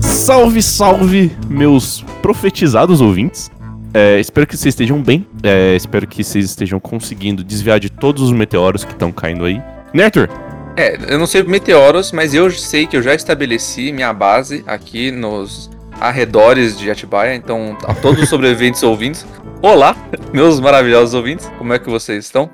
[0.00, 3.50] Salve, salve, meus profetizados ouvintes.
[3.94, 5.26] É, espero que vocês estejam bem.
[5.42, 9.60] É, espero que vocês estejam conseguindo desviar de todos os meteoros que estão caindo aí.
[9.92, 10.28] Né, Arthur?
[10.76, 15.10] É, eu não sei meteoros, mas eu sei que eu já estabeleci minha base aqui
[15.10, 15.70] nos
[16.02, 17.34] arredores de Atibaia.
[17.34, 19.26] Então, a todos os sobreviventes ouvintes,
[19.62, 19.96] olá,
[20.32, 22.50] meus maravilhosos ouvintes, como é que vocês estão?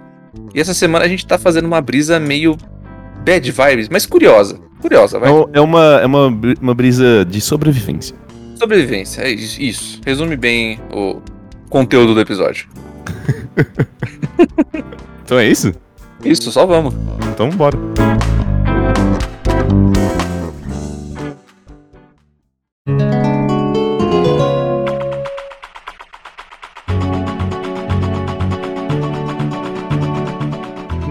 [0.54, 2.56] E essa semana a gente tá fazendo uma brisa meio
[3.24, 4.58] bad vibes, mas curiosa.
[4.80, 5.30] Curiosa, vai.
[5.52, 6.26] É uma, é uma,
[6.60, 8.14] uma brisa de sobrevivência.
[8.54, 9.60] Sobrevivência, é isso.
[9.60, 10.00] isso.
[10.04, 11.20] Resume bem o
[11.68, 12.68] conteúdo do episódio.
[15.24, 15.72] então é isso?
[16.24, 16.94] Isso, só vamos.
[17.32, 17.76] Então bora.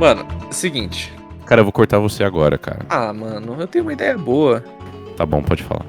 [0.07, 1.13] Mano, seguinte.
[1.45, 2.85] Cara, eu vou cortar você agora, cara.
[2.89, 4.63] Ah, mano, eu tenho uma ideia boa.
[5.17, 5.85] Tá bom, pode falar.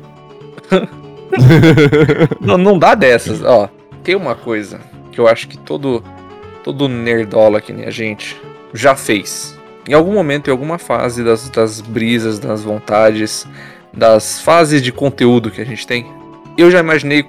[2.40, 3.70] não, não dá dessas, ó.
[4.02, 4.80] Tem uma coisa
[5.12, 6.02] que eu acho que todo
[6.64, 8.36] todo nerdola que nem a gente
[8.74, 9.56] já fez.
[9.88, 13.46] Em algum momento, em alguma fase das, das brisas, das vontades,
[13.92, 16.04] das fases de conteúdo que a gente tem,
[16.56, 17.24] eu já imaginei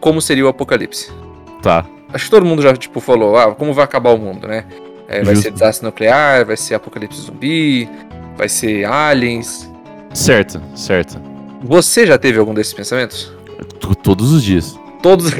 [0.00, 1.12] como seria o apocalipse.
[1.60, 1.84] Tá.
[2.10, 4.64] Acho que todo mundo já, tipo, falou, ah, como vai acabar o mundo, né?
[5.08, 7.88] É, vai ser desastre nuclear, vai ser apocalipse zumbi,
[8.36, 9.70] vai ser aliens.
[10.14, 11.20] Certo, certo.
[11.62, 13.32] Você já teve algum desses pensamentos?
[13.80, 14.78] T Todos os dias.
[15.02, 15.30] Todos.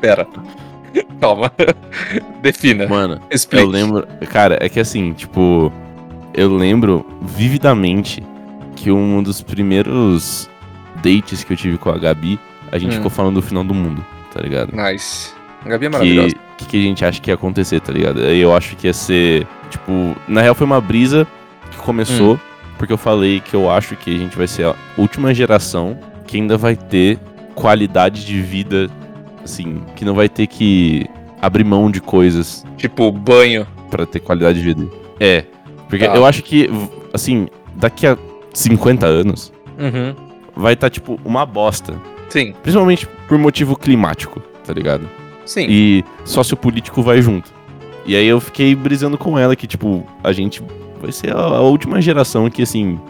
[0.00, 0.26] Pera.
[1.20, 1.52] Calma.
[2.42, 2.86] Defina.
[2.86, 3.64] Mano, Explique.
[3.64, 4.06] eu lembro.
[4.30, 5.72] Cara, é que assim, tipo.
[6.34, 8.22] Eu lembro vividamente
[8.76, 10.48] que um dos primeiros
[11.02, 12.38] dates que eu tive com a Gabi,
[12.70, 12.96] a gente hum.
[12.96, 14.72] ficou falando do final do mundo, tá ligado?
[14.72, 15.37] Nice.
[15.64, 16.34] A Gabi é maravilhosa.
[16.34, 18.20] O que, que, a gente acha que ia acontecer, tá ligado?
[18.20, 19.46] Eu acho que ia ser.
[19.70, 21.26] Tipo, na real foi uma brisa
[21.70, 22.38] que começou, hum.
[22.78, 26.36] porque eu falei que eu acho que a gente vai ser a última geração que
[26.36, 27.18] ainda vai ter
[27.54, 28.88] qualidade de vida,
[29.42, 31.06] assim, que não vai ter que
[31.40, 32.64] abrir mão de coisas.
[32.76, 33.66] Tipo, banho.
[33.90, 34.86] para ter qualidade de vida.
[35.18, 35.44] É.
[35.88, 36.14] Porque tá.
[36.14, 36.70] eu acho que,
[37.12, 38.16] assim, daqui a
[38.52, 40.14] 50 anos, uhum.
[40.54, 41.94] vai estar, tá, tipo, uma bosta.
[42.28, 42.54] Sim.
[42.62, 45.08] Principalmente por motivo climático, tá ligado?
[45.48, 45.66] Sim.
[45.66, 47.50] E sociopolítico vai junto.
[48.04, 50.62] E aí eu fiquei brisando com ela que, tipo, a gente
[51.00, 53.00] vai ser a, a última geração que, assim,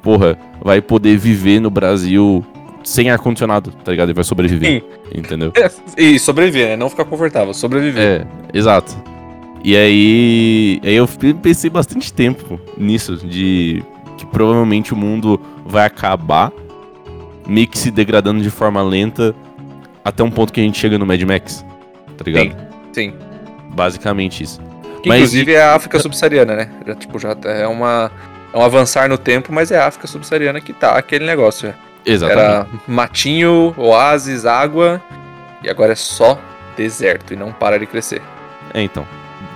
[0.00, 2.46] porra, vai poder viver no Brasil
[2.84, 4.10] sem ar-condicionado, tá ligado?
[4.10, 4.80] E vai sobreviver.
[4.80, 5.18] Sim.
[5.18, 5.52] Entendeu?
[5.56, 5.68] É,
[6.00, 6.76] e sobreviver, né?
[6.76, 8.00] Não ficar confortável, sobreviver.
[8.00, 8.26] É,
[8.56, 8.94] exato.
[9.64, 11.08] E aí, aí eu
[11.40, 13.82] pensei bastante tempo nisso, de
[14.16, 16.52] que provavelmente o mundo vai acabar
[17.46, 19.34] meio que se degradando de forma lenta
[20.04, 21.64] até um ponto que a gente chega no Mad Max
[22.22, 22.58] tá ligado?
[22.92, 23.10] Sim.
[23.10, 23.14] sim.
[23.70, 24.60] Basicamente isso.
[25.02, 26.70] Que, mas, inclusive é a África subsaariana, né?
[26.86, 28.10] Já, tipo, já é uma.
[28.52, 31.74] É um avançar no tempo, mas é a África subsaariana que tá aquele negócio.
[32.04, 32.46] Exatamente.
[32.46, 35.00] Era matinho, oásis, água,
[35.62, 36.38] e agora é só
[36.76, 38.20] deserto e não para de crescer.
[38.74, 39.06] É, então.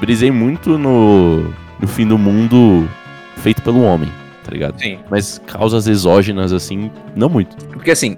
[0.01, 2.89] Brisei muito no, no fim do mundo
[3.37, 4.11] feito pelo homem,
[4.45, 4.79] tá ligado?
[4.81, 4.99] Sim.
[5.11, 7.57] Mas causas exógenas, assim, não muito.
[7.69, 8.17] Porque assim,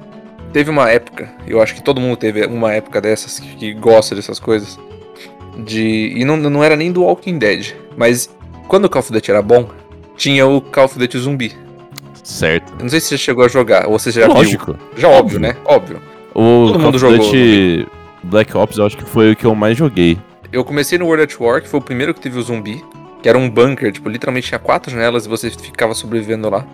[0.53, 4.15] Teve uma época, eu acho que todo mundo teve uma época dessas que, que gosta
[4.15, 4.79] dessas coisas.
[5.57, 6.15] De.
[6.17, 7.75] E não, não era nem do Walking Dead.
[7.97, 8.31] Mas
[8.67, 9.69] quando o Call of Duty era bom,
[10.17, 11.53] tinha o Call of Duty zumbi.
[12.23, 12.73] Certo.
[12.79, 14.73] Eu não sei se você chegou a jogar, ou você já Lógico.
[14.73, 14.81] viu.
[14.97, 15.57] Já óbvio, óbvio né?
[15.65, 16.03] Óbvio.
[16.35, 17.19] O Todo Call mundo jogou.
[17.19, 17.87] Duty
[18.23, 20.19] Black Ops eu acho que foi o que eu mais joguei.
[20.53, 22.83] Eu comecei no World at War, que foi o primeiro que teve o zumbi.
[23.23, 26.65] Que era um bunker, tipo, literalmente tinha quatro janelas e você ficava sobrevivendo lá.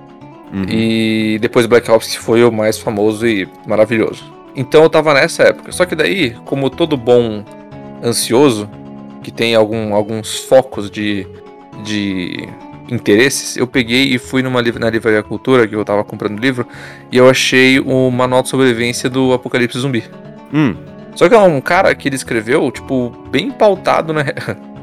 [0.55, 0.67] Uhum.
[0.69, 4.33] E depois Black Ops foi o mais famoso e maravilhoso.
[4.55, 5.73] Então eu tava nessa época.
[5.73, 7.45] Só que daí, como todo bom
[8.03, 8.71] ansioso,
[9.23, 11.27] que tem algum, alguns focos de,
[11.83, 12.49] de
[12.89, 16.67] interesses, eu peguei e fui numa na Livraria Cultura, que eu tava comprando livro,
[17.11, 20.05] e eu achei o manual de sobrevivência do Apocalipse Zumbi.
[20.53, 20.77] Hum.
[21.17, 24.25] Só que é um cara que ele escreveu, tipo, bem pautado na.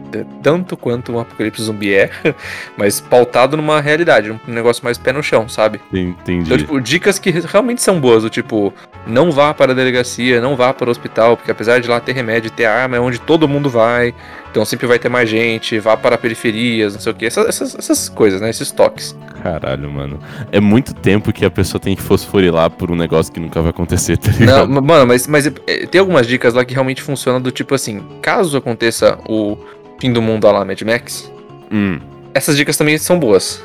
[0.42, 2.10] tanto quanto um apocalipse zumbi é,
[2.78, 5.82] mas pautado numa realidade, um negócio mais pé no chão, sabe?
[5.92, 6.46] Entendi.
[6.46, 8.74] Então, tipo, dicas que realmente são boas, do tipo,
[9.06, 12.14] não vá para a delegacia, não vá para o hospital, porque apesar de lá ter
[12.14, 14.14] remédio, ter arma, é onde todo mundo vai,
[14.50, 17.76] então sempre vai ter mais gente, vá para periferias, não sei o que, essas, essas,
[17.76, 18.50] essas coisas, né?
[18.50, 19.16] Esses toques.
[19.42, 20.20] Caralho, mano.
[20.52, 23.72] É muito tempo que a pessoa tem que fosforilar por um negócio que nunca vai
[23.72, 24.68] acontecer, tá ligado?
[24.68, 25.52] Não, mano, mas, mas é,
[25.88, 29.58] tem algumas dicas lá que realmente funcionam do tipo assim, caso aconteça o
[30.02, 31.32] fim do mundo lá Mad Max,
[31.72, 32.00] hum.
[32.34, 33.64] essas dicas também são boas.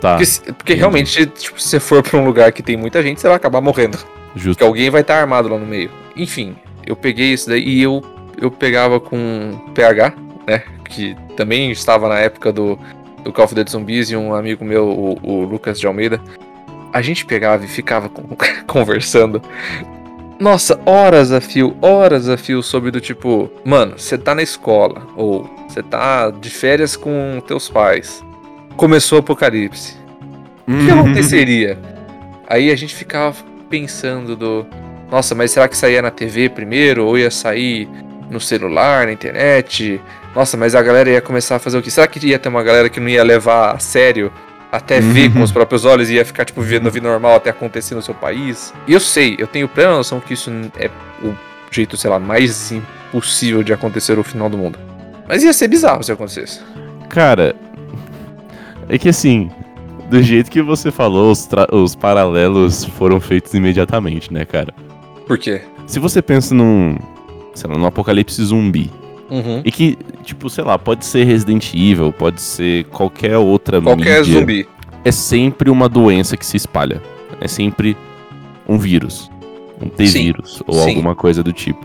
[0.00, 0.16] Tá.
[0.16, 3.26] Porque, porque realmente, tipo, se você for pra um lugar que tem muita gente, você
[3.26, 3.98] vai acabar morrendo.
[4.36, 4.50] Justo.
[4.50, 5.90] Porque alguém vai estar armado lá no meio.
[6.16, 6.54] enfim,
[6.86, 8.00] eu peguei isso daí e eu,
[8.40, 10.14] eu pegava com PH,
[10.46, 10.62] né?
[10.84, 12.78] Que também estava na época do,
[13.24, 16.20] do Call of Duty Zombies e um amigo meu, o, o Lucas de Almeida.
[16.92, 18.08] A gente pegava e ficava
[18.68, 19.42] conversando
[20.38, 25.02] nossa, horas a fio, horas a fio sobre do tipo, mano, você tá na escola,
[25.16, 28.24] ou você tá de férias com teus pais.
[28.76, 29.94] Começou o apocalipse.
[30.66, 31.78] O que aconteceria?
[32.48, 33.36] Aí a gente ficava
[33.68, 34.66] pensando do.
[35.10, 37.04] Nossa, mas será que saía na TV primeiro?
[37.04, 37.88] Ou ia sair
[38.30, 40.00] no celular, na internet?
[40.34, 41.90] Nossa, mas a galera ia começar a fazer o quê?
[41.90, 44.32] Será que ia ter uma galera que não ia levar a sério
[44.72, 45.12] até uhum.
[45.12, 47.94] ver com os próprios olhos e ia ficar, tipo, vivendo a vida normal até acontecer
[47.94, 48.74] no seu país.
[48.86, 50.90] E eu sei, eu tenho plena noção que isso é
[51.22, 51.34] o
[51.70, 54.95] jeito, sei lá, mais impossível de acontecer no final do mundo.
[55.28, 56.60] Mas ia ser bizarro se acontecesse.
[57.08, 57.54] Cara,
[58.88, 59.50] é que assim,
[60.10, 64.72] do jeito que você falou, os, os paralelos foram feitos imediatamente, né, cara?
[65.26, 65.62] Por quê?
[65.86, 66.96] Se você pensa num,
[67.54, 68.90] sei lá, num apocalipse zumbi,
[69.30, 69.60] Uhum.
[69.64, 74.38] E que, tipo, sei lá, pode ser Resident Evil, pode ser qualquer outra Qualquer mídia.
[74.40, 74.68] zumbi.
[75.04, 77.02] É sempre uma doença que se espalha.
[77.40, 77.96] É sempre
[78.68, 79.30] um vírus.
[79.80, 80.62] Um T-vírus.
[80.66, 80.90] Ou Sim.
[80.90, 81.84] alguma coisa do tipo.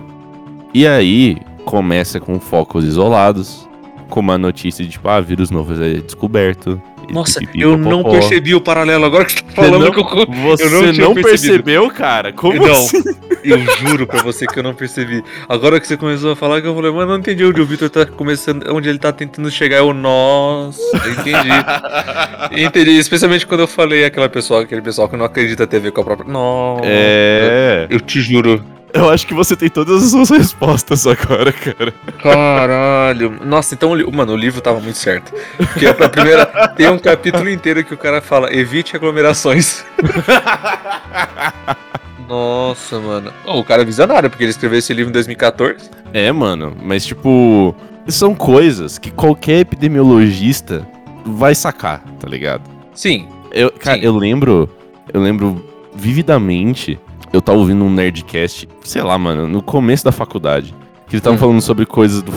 [0.73, 3.67] E aí, começa com focos isolados.
[4.09, 6.81] Com uma notícia de, tipo, ah, vírus novo é descoberto.
[7.09, 9.79] Nossa, eu não percebi o paralelo agora que você tá falando.
[9.79, 12.31] Você não, que eu, você eu não, não percebeu, cara?
[12.31, 13.01] Como não, assim?
[13.43, 15.23] Eu juro pra você que eu não percebi.
[15.49, 17.89] Agora que você começou a falar, que eu falei, mas não entendi onde o Victor
[17.89, 19.77] tá começando, onde ele tá tentando chegar.
[19.77, 20.79] Eu, nossa,
[21.09, 21.49] entendi.
[22.63, 25.91] entendi, especialmente quando eu falei aquela pessoa, aquele pessoal que não acredita ter a ver
[25.91, 26.31] com a própria.
[26.31, 26.85] Nossa.
[26.85, 27.87] É.
[27.89, 28.63] Eu, eu te juro.
[28.93, 31.93] Eu acho que você tem todas as suas respostas agora, cara.
[32.21, 33.39] Caralho.
[33.45, 35.33] Nossa, então, mano, o livro tava muito certo.
[35.57, 36.45] Porque a primeira.
[36.75, 39.85] tem um capítulo inteiro que o cara fala: evite aglomerações.
[42.27, 43.33] Nossa, mano.
[43.45, 45.89] Oh, o cara é visionário, porque ele escreveu esse livro em 2014.
[46.13, 47.75] É, mano, mas tipo.
[48.07, 50.85] São coisas que qualquer epidemiologista
[51.23, 52.63] vai sacar, tá ligado?
[52.95, 53.27] Sim.
[53.51, 54.05] Eu, cara, Sim.
[54.05, 54.69] eu lembro.
[55.13, 55.63] Eu lembro
[55.93, 56.99] vividamente
[57.31, 60.73] eu tava ouvindo um Nerdcast, sei lá, mano, no começo da faculdade.
[61.07, 61.39] Que eles estavam hum.
[61.39, 62.31] falando sobre coisas do,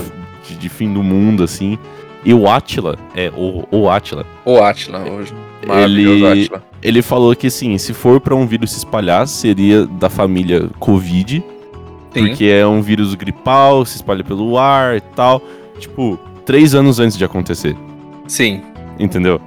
[0.47, 1.79] de, de, fim do mundo, assim.
[2.25, 4.25] E o Atila, é, o, o Atila.
[4.45, 5.33] O Atila, hoje.
[5.85, 6.51] Ele,
[6.83, 11.43] ele falou que, assim, se for para um vírus se espalhar, seria da família Covid.
[12.13, 12.27] Sim.
[12.27, 15.43] Porque é um vírus gripal, se espalha pelo ar e tal.
[15.79, 17.77] Tipo, três anos antes de acontecer.
[18.27, 18.63] Sim.
[18.99, 19.41] Entendeu?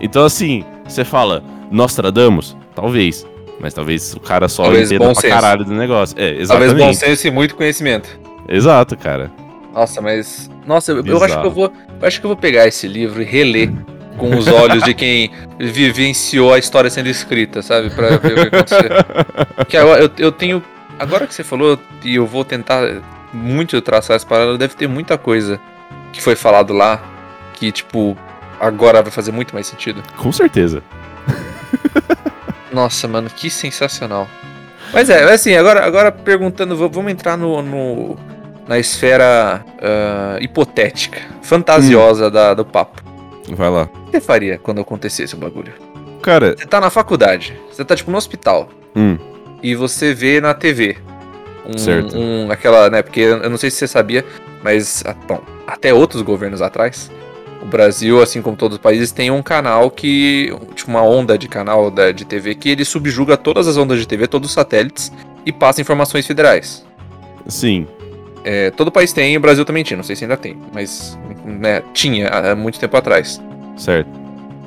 [0.00, 2.56] Então, assim, você fala, Nostradamus?
[2.74, 3.26] Talvez.
[3.64, 5.34] Mas talvez o cara só talvez entenda pra senso.
[5.34, 6.14] caralho do negócio.
[6.18, 6.68] É, exatamente.
[6.68, 8.20] Talvez bom senso e muito conhecimento.
[8.46, 9.32] Exato, cara.
[9.72, 10.50] Nossa, mas.
[10.66, 11.72] Nossa, eu, eu, acho que eu vou.
[11.98, 13.72] Eu acho que eu vou pegar esse livro e reler
[14.18, 17.88] com os olhos de quem vivenciou a história sendo escrita, sabe?
[17.88, 18.90] Pra ver o que aconteceu.
[19.66, 20.62] que eu, eu, eu tenho.
[20.98, 23.02] Agora que você falou, e eu vou tentar
[23.32, 25.58] muito traçar essa parada, deve ter muita coisa
[26.12, 27.02] que foi falado lá
[27.54, 28.14] que, tipo,
[28.60, 30.02] agora vai fazer muito mais sentido.
[30.18, 30.82] Com certeza.
[32.74, 34.28] Nossa, mano, que sensacional.
[34.92, 38.16] Mas é, assim, agora, agora perguntando, vamos entrar no, no
[38.66, 42.30] na esfera uh, hipotética, fantasiosa hum.
[42.30, 43.02] da, do papo.
[43.50, 43.82] Vai lá.
[43.82, 45.72] O que você faria quando acontecesse o bagulho?
[46.22, 46.56] Cara.
[46.56, 48.68] Você tá na faculdade, você tá tipo no hospital.
[48.96, 49.18] Hum.
[49.62, 50.96] E você vê na TV.
[51.66, 52.16] Um, certo.
[52.16, 53.02] Um, aquela, né?
[53.02, 54.24] Porque eu não sei se você sabia,
[54.62, 57.10] mas, ah, bom, até outros governos atrás,
[57.64, 60.54] o Brasil, assim como todos os países, tem um canal que.
[60.74, 64.06] Tipo, uma onda de canal da, de TV que ele subjuga todas as ondas de
[64.06, 65.10] TV, todos os satélites,
[65.46, 66.84] e passa informações federais.
[67.48, 67.86] Sim.
[68.44, 71.82] É, todo país tem, o Brasil também tinha, não sei se ainda tem, mas né,
[71.94, 73.40] tinha há muito tempo atrás.
[73.76, 74.08] Certo.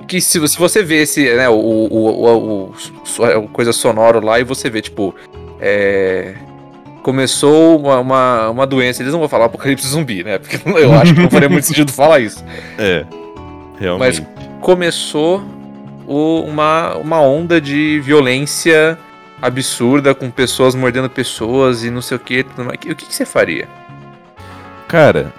[0.07, 2.73] Que se, se você vê esse, né, o, o, o,
[3.37, 5.13] o, coisa sonoro lá e você vê, tipo,
[5.59, 6.33] é,
[7.07, 9.01] começou uma, uma, uma, doença.
[9.01, 10.39] Eles não vão falar apocalipse zumbi, né?
[10.39, 12.43] Porque eu acho que não faria muito sentido falar isso.
[12.77, 13.05] É,
[13.79, 14.21] realmente.
[14.21, 15.41] Mas começou
[16.05, 18.97] o, uma, uma onda de violência
[19.41, 22.41] absurda com pessoas mordendo pessoas e não sei o que.
[22.41, 23.69] O que, que você faria?
[24.89, 25.31] Cara,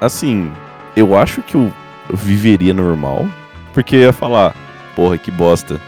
[0.00, 0.50] assim,
[0.96, 1.72] eu acho que eu
[2.12, 3.28] viveria normal.
[3.72, 4.56] Porque ia falar,
[4.96, 5.80] porra, que bosta.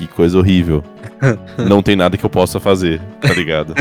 [0.00, 0.82] Que coisa horrível.
[1.68, 3.74] não tem nada que eu possa fazer, tá ligado?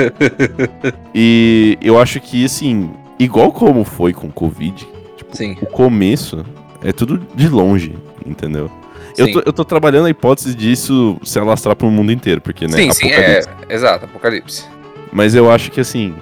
[1.16, 4.86] e eu acho que, assim, igual como foi com o Covid,
[5.16, 5.56] tipo, Sim.
[5.62, 6.46] o começo
[6.84, 7.96] é tudo de longe,
[8.26, 8.70] entendeu?
[9.18, 12.74] Eu tô, eu tô, trabalhando a hipótese disso se alastrar pro mundo inteiro, porque, né?
[12.74, 14.66] Sim, sim, é, exato, apocalipse.
[15.10, 16.14] Mas eu acho que, assim,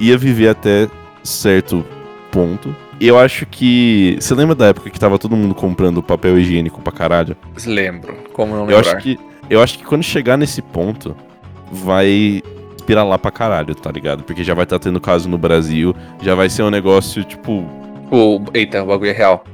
[0.00, 0.88] ia viver até
[1.22, 1.84] certo
[2.32, 2.74] ponto.
[3.00, 4.16] Eu acho que.
[4.20, 7.36] Você lembra da época que tava todo mundo comprando papel higiênico pra caralho?
[7.66, 8.16] Lembro.
[8.32, 8.74] Como não lembrar?
[8.74, 11.14] Eu acho que eu acho que quando chegar nesse ponto,
[11.70, 12.42] vai
[12.76, 14.22] espiralar pra caralho, tá ligado?
[14.22, 17.64] Porque já vai estar tá tendo caso no Brasil, já vai ser um negócio, tipo.
[18.10, 19.44] O, eita, o bagulho é real.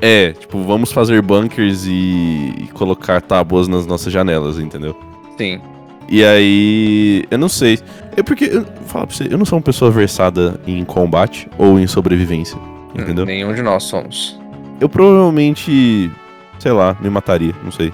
[0.00, 4.96] É, tipo, vamos fazer bunkers e, e colocar tábuas nas nossas janelas, entendeu?
[5.36, 5.60] Sim.
[6.08, 7.24] E aí.
[7.30, 7.78] Eu não sei.
[8.16, 8.44] É porque.
[8.44, 12.58] Eu, fala pra você, eu não sou uma pessoa versada em combate ou em sobrevivência.
[12.94, 13.24] Entendeu?
[13.24, 14.38] Nenhum de nós somos.
[14.80, 16.10] Eu provavelmente.
[16.58, 17.92] Sei lá, me mataria, não sei.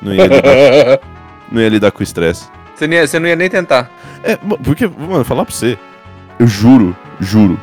[0.00, 1.00] Não ia lidar,
[1.50, 2.48] não ia lidar com o estresse.
[2.74, 3.90] Você não, ia, você não ia nem tentar.
[4.22, 5.76] É, porque, mano, falar pra você.
[6.38, 7.58] Eu juro, juro,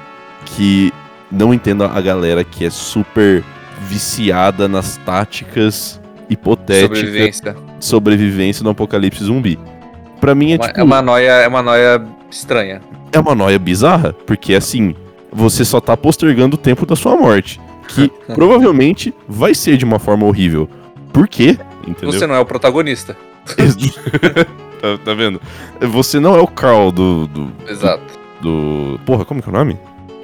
[0.46, 0.94] que
[1.32, 3.44] não entendo a galera que é super
[3.88, 9.60] viciada nas táticas hipotéticas sobrevivência, sobrevivência no apocalipse zumbi.
[10.20, 10.80] Pra mim é, uma, tipo.
[10.80, 12.82] É uma noia, é uma noia estranha.
[13.12, 14.96] É uma noia bizarra, porque assim,
[15.36, 17.60] você só tá postergando o tempo da sua morte.
[17.90, 20.70] Que provavelmente vai ser de uma forma horrível.
[21.12, 21.60] Por quê?
[21.86, 22.14] Entendeu?
[22.14, 23.16] Você não é o protagonista.
[23.46, 25.40] tá, tá, vendo?
[25.82, 27.52] Você não é o Carl do, do.
[27.68, 28.02] Exato.
[28.42, 29.00] Do, do.
[29.06, 29.78] Porra, como que é o nome?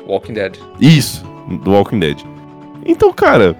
[0.07, 0.57] Walking Dead.
[0.79, 1.23] Isso,
[1.63, 2.19] do Walking Dead.
[2.85, 3.55] Então, cara.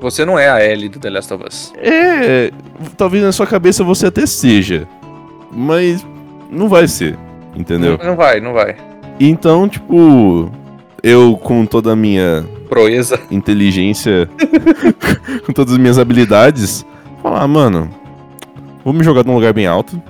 [0.00, 1.72] Você não é a Ellie do The Last of Us.
[1.76, 2.50] É.
[2.96, 4.88] Talvez na sua cabeça você até seja.
[5.50, 6.04] Mas
[6.50, 7.18] não vai ser.
[7.54, 7.98] Entendeu?
[7.98, 8.76] Não, não vai, não vai.
[9.20, 10.50] Então, tipo.
[11.02, 12.44] Eu, com toda a minha.
[12.68, 13.20] Proeza.
[13.30, 14.28] Inteligência.
[15.46, 16.84] com todas as minhas habilidades.
[17.22, 17.90] Falar, mano.
[18.84, 20.00] Vou me jogar num lugar bem alto.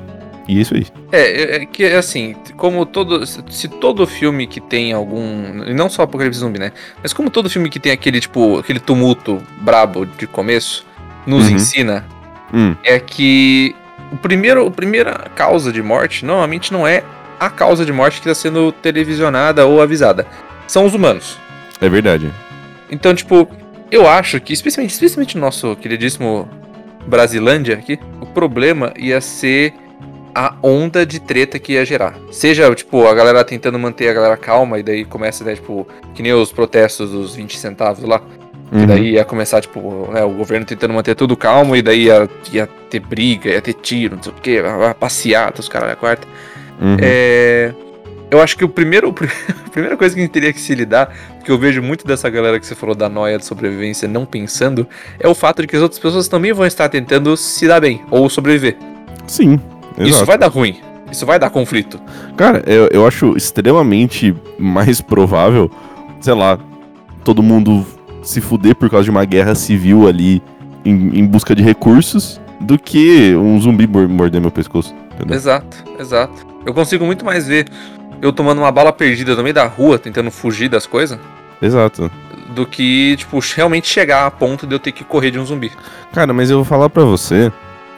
[0.47, 0.87] E é isso aí.
[1.13, 3.25] É, é, é que assim, como todo.
[3.27, 5.65] Se todo filme que tem algum.
[5.67, 6.73] E não só Apocalipse Zumbi, né?
[7.03, 10.87] Mas como todo filme que tem aquele, tipo, aquele tumulto brabo de começo,
[11.27, 11.57] nos uhum.
[11.57, 12.05] ensina,
[12.53, 12.75] hum.
[12.83, 13.77] é que
[14.11, 17.05] o primeiro, a primeira causa de morte normalmente não é
[17.39, 20.27] a causa de morte que está sendo televisionada ou avisada.
[20.69, 21.37] São os humanos.
[21.81, 22.31] É verdade.
[22.91, 23.49] Então, tipo,
[23.91, 26.49] eu acho que, especialmente, especialmente no nosso queridíssimo
[27.07, 29.73] Brasilândia aqui, o problema ia ser
[30.35, 32.15] a onda de treta que ia gerar.
[32.31, 36.23] Seja, tipo, a galera tentando manter a galera calma e daí começa, né, tipo, que
[36.23, 38.21] nem os protestos dos 20 centavos lá.
[38.71, 38.83] Uhum.
[38.83, 42.29] E daí ia começar, tipo, né, o governo tentando manter tudo calmo e daí ia,
[42.53, 44.63] ia ter briga, ia ter tiro, não sei o quê,
[45.01, 46.29] passeata, os caras da quarta.
[46.81, 46.97] Uhum.
[47.01, 47.73] É...
[48.31, 49.09] Eu acho que o primeiro,
[49.67, 51.13] a primeira coisa que a gente teria que se lidar,
[51.45, 54.87] que eu vejo muito dessa galera que você falou da noia de sobrevivência não pensando,
[55.19, 58.03] é o fato de que as outras pessoas também vão estar tentando se dar bem
[58.11, 58.77] ou sobreviver.
[59.27, 59.59] Sim.
[59.97, 60.09] Exato.
[60.09, 60.81] Isso vai dar ruim.
[61.11, 61.99] Isso vai dar conflito.
[62.37, 65.71] Cara, eu, eu acho extremamente mais provável,
[66.21, 66.59] sei lá,
[67.25, 67.87] todo mundo
[68.23, 70.43] se fuder por causa de uma guerra civil ali
[70.85, 74.95] em, em busca de recursos do que um zumbi morder meu pescoço.
[75.15, 75.35] Entendeu?
[75.35, 76.47] Exato, exato.
[76.67, 77.67] Eu consigo muito mais ver
[78.21, 81.19] eu tomando uma bala perdida no meio da rua, tentando fugir das coisas.
[81.61, 82.11] Exato.
[82.51, 85.73] Do que, tipo, realmente chegar a ponto de eu ter que correr de um zumbi.
[86.13, 87.53] Cara, mas eu vou falar pra você,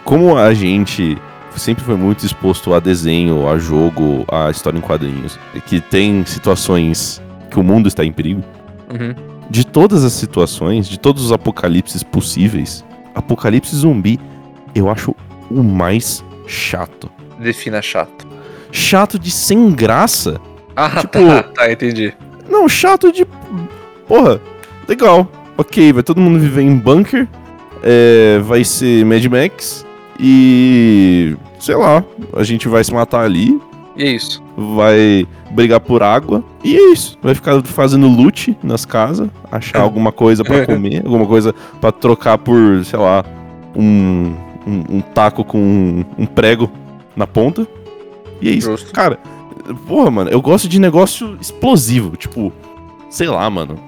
[0.05, 1.17] como a gente
[1.57, 7.21] sempre foi muito exposto a desenho, a jogo, a história em quadrinhos, que tem situações
[7.51, 8.43] que o mundo está em perigo.
[8.93, 9.15] Uhum.
[9.51, 12.85] De todas as situações, de todos os apocalipses possíveis,
[13.15, 14.19] Apocalipse zumbi
[14.75, 15.15] eu acho
[15.51, 17.11] o mais chato.
[17.39, 18.30] Defina chato.
[18.73, 20.41] Chato de sem graça.
[20.77, 22.15] Ah, tipo, tá, tá, entendi.
[22.49, 23.27] Não, chato de.
[24.07, 24.41] Porra,
[24.89, 25.31] legal.
[25.57, 27.29] Ok, vai todo mundo viver em bunker.
[27.83, 29.87] É, vai ser Mad Max.
[30.19, 31.37] E.
[31.59, 32.03] Sei lá,
[32.35, 33.61] a gente vai se matar ali.
[33.97, 34.43] E é isso.
[34.57, 36.43] Vai brigar por água.
[36.65, 37.19] E é isso.
[37.23, 39.29] Vai ficar fazendo loot nas casas.
[39.51, 41.03] Achar alguma coisa para comer.
[41.05, 43.25] alguma coisa para trocar por, sei lá,
[43.77, 44.35] um,
[44.67, 46.71] um, um taco com um, um, prego
[47.15, 47.67] na ponta.
[48.41, 48.71] E é isso.
[48.71, 48.93] Justo.
[48.93, 49.19] Cara,
[49.87, 52.17] porra, mano, eu gosto de negócio explosivo.
[52.17, 52.53] Tipo,
[53.09, 53.79] sei lá, mano.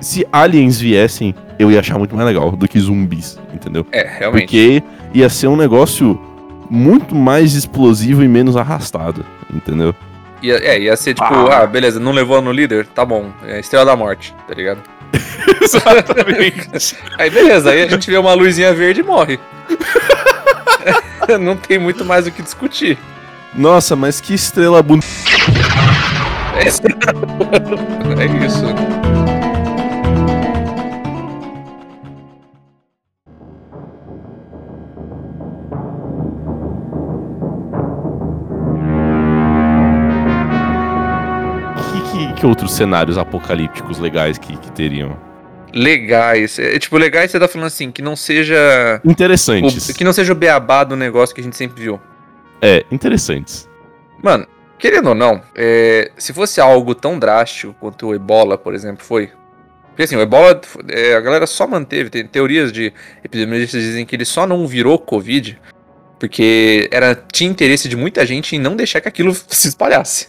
[0.00, 3.86] Se aliens viessem, eu ia achar muito mais legal do que zumbis, entendeu?
[3.92, 4.42] É, realmente.
[4.42, 4.82] Porque
[5.14, 6.20] ia ser um negócio
[6.68, 9.94] muito mais explosivo e menos arrastado, entendeu?
[10.42, 11.62] Ia, é, ia ser tipo, ah.
[11.62, 12.84] ah, beleza, não levou no líder?
[12.86, 14.80] Tá bom, é a estrela da morte, tá ligado?
[15.62, 16.96] Exatamente.
[17.16, 19.38] aí beleza, aí a gente vê uma luzinha verde e morre.
[21.40, 22.98] não tem muito mais o que discutir.
[23.54, 25.06] Nossa, mas que estrela bonita.
[26.56, 26.82] É, isso.
[42.42, 45.16] que outros cenários apocalípticos legais que, que teriam?
[45.72, 46.58] Legais.
[46.58, 49.00] É, tipo, legais você tá falando assim, que não seja.
[49.04, 49.90] Interessantes.
[49.90, 52.00] O, que não seja o beabá do negócio que a gente sempre viu.
[52.62, 53.68] É, interessantes.
[54.22, 54.46] Mano,
[54.78, 59.30] querendo ou não, é, se fosse algo tão drástico quanto o ebola, por exemplo, foi.
[59.88, 62.92] Porque assim, o ebola, é, a galera só manteve, tem teorias de
[63.22, 65.60] epidemiologistas dizem que ele só não virou Covid
[66.18, 70.28] Porque era, tinha interesse de muita gente em não deixar que aquilo se espalhasse.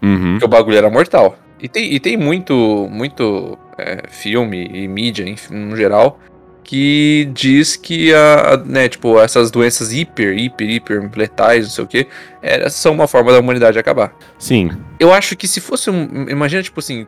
[0.00, 0.32] Uhum.
[0.32, 1.36] Porque o bagulho era mortal.
[1.60, 6.18] E tem, e tem muito, muito é, filme e mídia, enfim, no geral,
[6.64, 11.84] que diz que a, a, né, tipo, essas doenças hiper, hiper, hiper letais, não sei
[11.84, 12.06] o que,
[12.40, 14.14] era, são uma forma da humanidade acabar.
[14.38, 14.70] Sim.
[14.98, 16.28] Eu acho que se fosse um.
[16.28, 17.06] Imagina, tipo assim,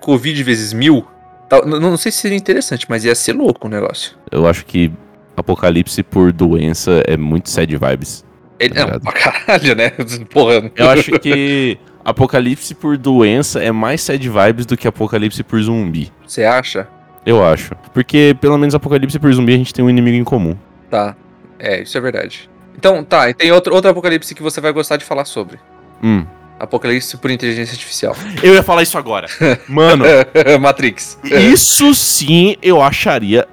[0.00, 1.06] Covid vezes mil.
[1.48, 4.16] Tal, não, não sei se seria interessante, mas ia ser louco o negócio.
[4.30, 4.92] Eu acho que
[5.36, 8.24] apocalipse por doença é muito sad vibes.
[8.58, 9.90] Ele, Tá não, pra caralho, né?
[10.30, 10.70] Porra.
[10.74, 16.10] Eu acho que apocalipse por doença é mais sad vibes do que apocalipse por zumbi.
[16.26, 16.88] Você acha?
[17.26, 17.74] Eu acho.
[17.92, 20.56] Porque pelo menos apocalipse por zumbi a gente tem um inimigo em comum.
[20.88, 21.14] Tá.
[21.58, 22.48] É, isso é verdade.
[22.78, 25.58] Então, tá, e tem outro, outro apocalipse que você vai gostar de falar sobre.
[26.02, 26.24] Hum.
[26.60, 28.14] Apocalipse por inteligência artificial.
[28.42, 29.26] Eu ia falar isso agora.
[29.68, 30.04] Mano,
[30.60, 31.18] Matrix.
[31.24, 33.46] isso sim eu acharia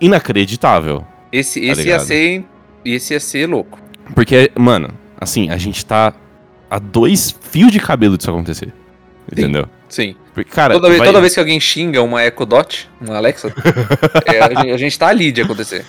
[0.00, 1.04] inacreditável.
[1.32, 2.06] Esse, Tá esse ia ligado?
[2.06, 2.44] ser.
[2.84, 3.78] Esse ia ser louco.
[4.14, 4.90] Porque, mano,
[5.20, 6.12] assim, a gente tá
[6.70, 8.72] a dois fios de cabelo disso acontecer.
[9.30, 9.66] Entendeu?
[9.88, 10.14] Sim.
[10.34, 13.52] Porque, cara, Toda, vez, vai- toda vez que alguém xinga uma Echo Dot, uma Alexa,
[14.26, 15.84] é, a, gente, a gente tá ali de acontecer.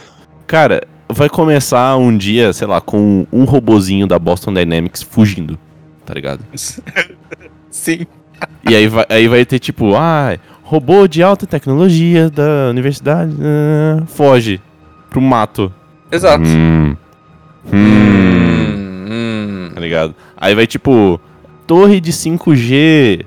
[0.46, 5.58] Cara, vai começar um dia, sei lá, com um robozinho da Boston Dynamics fugindo,
[6.06, 6.42] tá ligado?
[7.72, 8.06] Sim.
[8.70, 14.04] E aí vai, aí vai ter tipo, ah, robô de alta tecnologia da universidade ah,
[14.08, 14.62] foge
[15.10, 15.74] pro mato.
[16.12, 16.44] Exato.
[16.46, 16.96] Hum.
[17.74, 17.74] Hum.
[17.74, 19.72] Hum, hum.
[19.74, 20.16] Tá ligado?
[20.38, 21.20] Aí vai tipo,
[21.68, 23.26] torre de 5G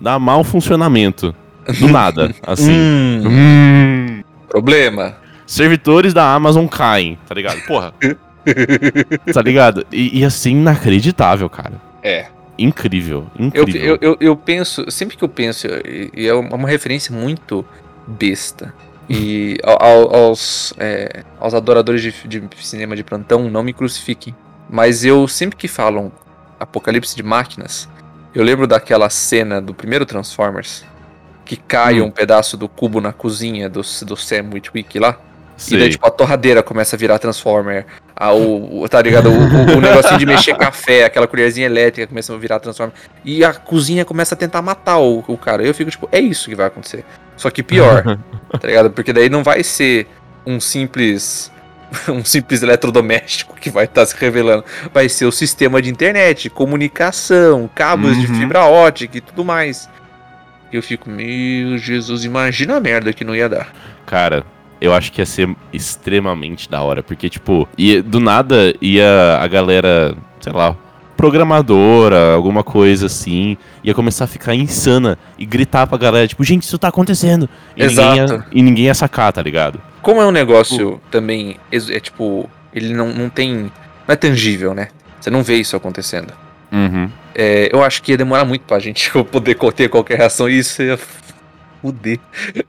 [0.00, 1.34] dá mau funcionamento.
[1.80, 2.72] Do nada, assim.
[2.72, 3.22] Hum.
[3.26, 4.22] Hum.
[4.48, 5.16] Problema.
[5.46, 7.60] Servidores da Amazon caem, tá ligado?
[7.66, 7.92] Porra.
[9.32, 9.86] tá ligado?
[9.92, 11.74] E ia ser inacreditável, cara.
[12.02, 12.26] É.
[12.58, 13.80] Incrível, Eu, incrível.
[13.84, 17.64] eu, eu, eu penso, sempre que eu penso, e e é uma referência muito
[18.06, 18.74] besta.
[19.08, 24.34] E ao- aos, é, aos adoradores de, de cinema de plantão, não me crucifiquem.
[24.68, 26.10] Mas eu sempre que falam
[26.58, 27.88] Apocalipse de Máquinas,
[28.34, 30.84] eu lembro daquela cena do primeiro Transformers,
[31.44, 32.06] que cai Hum.
[32.06, 35.18] um pedaço do cubo na cozinha do, do Sam Witwick lá.
[35.56, 35.78] E Sei.
[35.78, 37.84] daí, tipo, a torradeira começa a virar Transformer.
[38.14, 39.28] A, o, o- tá ligado?
[39.28, 42.94] O, o, o negocinho de mexer café, aquela colherzinha elétrica começa a virar Transformer.
[43.24, 45.64] E a cozinha começa a tentar matar o, o cara.
[45.64, 47.04] Eu fico, tipo, é isso que vai acontecer.
[47.36, 48.04] Só que pior,
[48.60, 48.90] tá ligado?
[48.90, 50.06] Porque daí não vai ser
[50.46, 51.50] um simples.
[52.08, 54.64] Um simples eletrodoméstico que vai estar se revelando.
[54.92, 58.34] Vai ser o sistema de internet, comunicação, cabos de Uhum.
[58.40, 59.88] fibra ótica e tudo mais.
[60.72, 63.72] Eu fico, meu Jesus, imagina a merda que não ia dar.
[64.04, 64.44] Cara,
[64.80, 67.02] eu acho que ia ser extremamente da hora.
[67.02, 70.76] Porque, tipo, ia, do nada ia a galera, sei lá,
[71.18, 76.62] programadora, alguma coisa assim, ia começar a ficar insana e gritar pra galera, tipo, gente,
[76.62, 77.48] isso tá acontecendo.
[77.76, 78.44] E, ninguém ia, Exato.
[78.52, 79.80] e ninguém ia sacar, tá ligado?
[80.00, 83.54] Como é um negócio também, ex- é tipo, ele não, não tem.
[84.06, 84.88] Não é tangível, né?
[85.20, 86.32] Você não vê isso acontecendo.
[86.72, 87.10] Uhum.
[87.34, 90.82] É, eu acho que ia demorar muito pra gente poder ter qualquer reação e isso
[90.82, 90.98] ia
[91.80, 92.18] fuder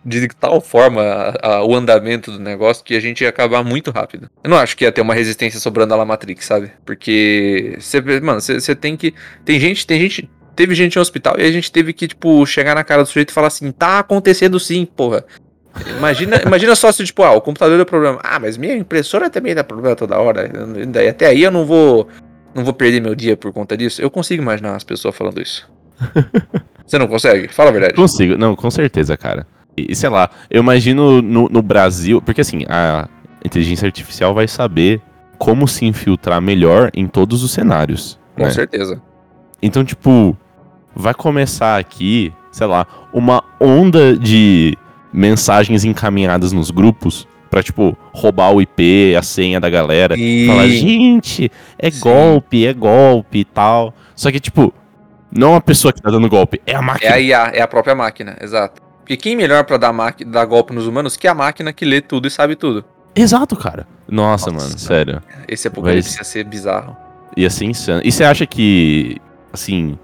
[0.05, 3.91] de tal forma a- a- o andamento do negócio que a gente ia acabar muito
[3.91, 4.29] rápido.
[4.43, 6.71] Eu não acho que ia ter uma resistência sobrando lá Matrix, sabe?
[6.85, 9.13] Porque, você, mano, você tem que.
[9.45, 10.29] Tem gente, tem gente.
[10.55, 13.29] Teve gente no hospital e a gente teve que, tipo, chegar na cara do sujeito
[13.29, 15.23] e falar assim: tá acontecendo sim, porra.
[15.97, 18.19] Imagina, imagina só se, tipo, ah, o computador deu problema.
[18.23, 20.49] Ah, mas minha impressora também dá problema toda hora.
[20.87, 22.07] Daí, até aí eu não vou.
[22.53, 24.01] Não vou perder meu dia por conta disso.
[24.01, 25.69] Eu consigo imaginar as pessoas falando isso.
[26.89, 27.47] Você não consegue?
[27.49, 27.93] Fala a verdade.
[27.93, 29.45] Consigo, não, com certeza, cara.
[29.77, 33.07] E, sei lá, eu imagino no, no Brasil, porque assim, a
[33.45, 34.99] inteligência artificial vai saber
[35.37, 38.19] como se infiltrar melhor em todos os cenários.
[38.35, 38.49] Com né?
[38.49, 38.99] certeza.
[39.61, 40.35] Então, tipo,
[40.95, 44.75] vai começar aqui, sei lá, uma onda de
[45.13, 50.15] mensagens encaminhadas nos grupos pra, tipo, roubar o IP, a senha da galera.
[50.17, 50.47] E...
[50.47, 51.99] Falar, gente, é Sim.
[51.99, 53.93] golpe, é golpe e tal.
[54.15, 54.73] Só que, tipo,
[55.31, 57.13] não a pessoa que tá dando golpe, é a É máquina.
[57.15, 58.81] a IA, é a própria máquina, exato.
[58.99, 59.93] Porque quem melhor pra dar,
[60.27, 62.85] dar golpe nos humanos que a máquina que lê tudo e sabe tudo?
[63.15, 63.87] Exato, cara.
[64.07, 64.65] Nossa, Nossa.
[64.67, 65.21] mano, sério.
[65.47, 66.95] Esse apocalipse Mas- ia ser bizarro.
[67.35, 68.01] Ia ser insano.
[68.03, 69.17] E você acha que,
[69.53, 69.97] assim,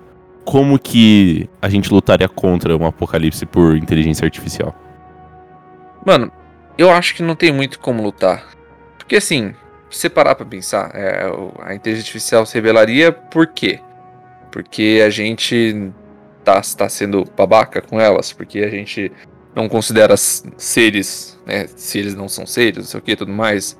[0.44, 4.74] como que a gente lutaria contra um apocalipse por inteligência artificial?
[6.06, 6.32] Mano,
[6.78, 8.44] eu acho que não tem muito como lutar.
[8.98, 9.54] Porque assim,
[9.90, 11.26] se você parar pra pensar, é,
[11.64, 13.80] a inteligência artificial se revelaria por quê?
[14.56, 15.92] Porque a gente
[16.42, 19.12] tá, tá sendo babaca com elas, porque a gente
[19.54, 21.68] não considera seres, né?
[21.76, 23.78] Se eles não são seres, não sei o que tudo mais.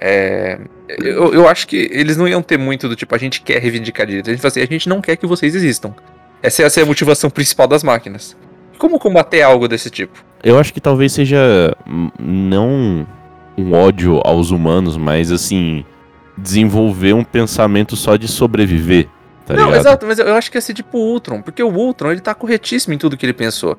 [0.00, 0.60] É,
[1.00, 4.06] eu, eu acho que eles não iam ter muito do tipo, a gente quer reivindicar
[4.06, 4.30] direito.
[4.30, 5.92] A gente fala assim, a gente não quer que vocês existam.
[6.40, 8.36] Essa, essa é a motivação principal das máquinas.
[8.78, 10.24] Como combater algo desse tipo?
[10.44, 11.76] Eu acho que talvez seja
[12.20, 13.04] não
[13.58, 15.84] um ódio aos humanos, mas assim,
[16.38, 19.08] desenvolver um pensamento só de sobreviver.
[19.46, 19.80] Tá não, ligado?
[19.80, 22.34] exato, mas eu acho que ia ser tipo o Ultron, porque o Ultron ele tá
[22.34, 23.76] corretíssimo em tudo que ele pensou.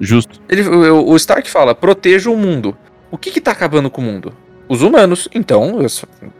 [0.00, 0.40] Justo.
[0.48, 2.76] Ele, o, o Stark fala: proteja o mundo.
[3.10, 4.34] O que que tá acabando com o mundo?
[4.68, 5.28] Os humanos.
[5.32, 5.86] Então, eu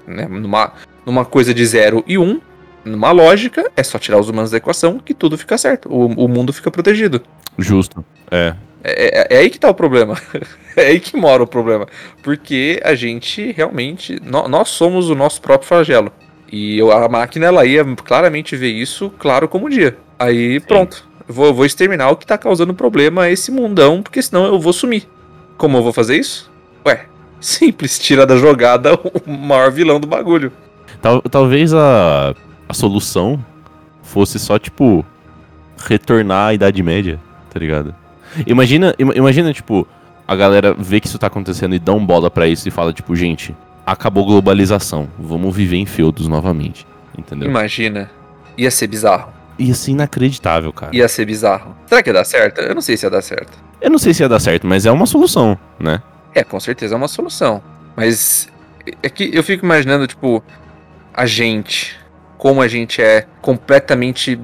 [0.09, 0.73] né, numa,
[1.07, 2.41] numa coisa de 0 e 1, um,
[2.85, 5.89] numa lógica, é só tirar os humanos da equação que tudo fica certo.
[5.89, 7.23] O, o mundo fica protegido.
[7.57, 8.05] Justo.
[8.31, 8.55] É.
[8.83, 10.21] É, é- é aí que tá o problema.
[10.77, 11.87] é aí que mora o problema.
[12.23, 14.21] Porque a gente realmente.
[14.25, 16.13] nó- nós somos o nosso próprio flagelo.
[16.52, 19.96] E eu- a máquina ela ia claramente ver isso claro como dia.
[20.18, 21.07] Aí pronto.
[21.28, 24.61] Eu vou, vou exterminar o que tá causando problema a esse mundão, porque senão eu
[24.61, 25.09] vou sumir.
[25.57, 26.50] Como eu vou fazer isso?
[26.87, 27.07] Ué,
[27.40, 30.52] simples, tira da jogada o maior vilão do bagulho.
[31.00, 32.35] Tal- talvez a,
[32.68, 33.44] a solução
[34.02, 35.04] fosse só, tipo,
[35.87, 37.18] retornar à Idade Média,
[37.52, 37.94] tá ligado?
[38.46, 39.87] Imagina, ima- imagina, tipo,
[40.26, 42.92] a galera vê que isso tá acontecendo e dá um bola pra isso e fala,
[42.92, 43.54] tipo, gente,
[43.87, 47.49] acabou a globalização, vamos viver em feudos novamente, entendeu?
[47.49, 48.11] Imagina.
[48.57, 49.33] Ia ser bizarro.
[49.59, 50.94] Ia ser inacreditável, cara.
[50.94, 51.77] Ia ser bizarro.
[51.87, 52.61] Será que ia dar certo?
[52.61, 53.59] Eu não sei se ia dar certo.
[53.81, 56.03] Eu não sei se ia dar certo, mas é uma solução, né?
[56.35, 57.62] É, com certeza é uma solução.
[57.97, 58.49] Mas
[59.03, 60.42] é que eu fico imaginando, tipo,
[61.12, 61.97] a gente,
[62.37, 64.38] como a gente é completamente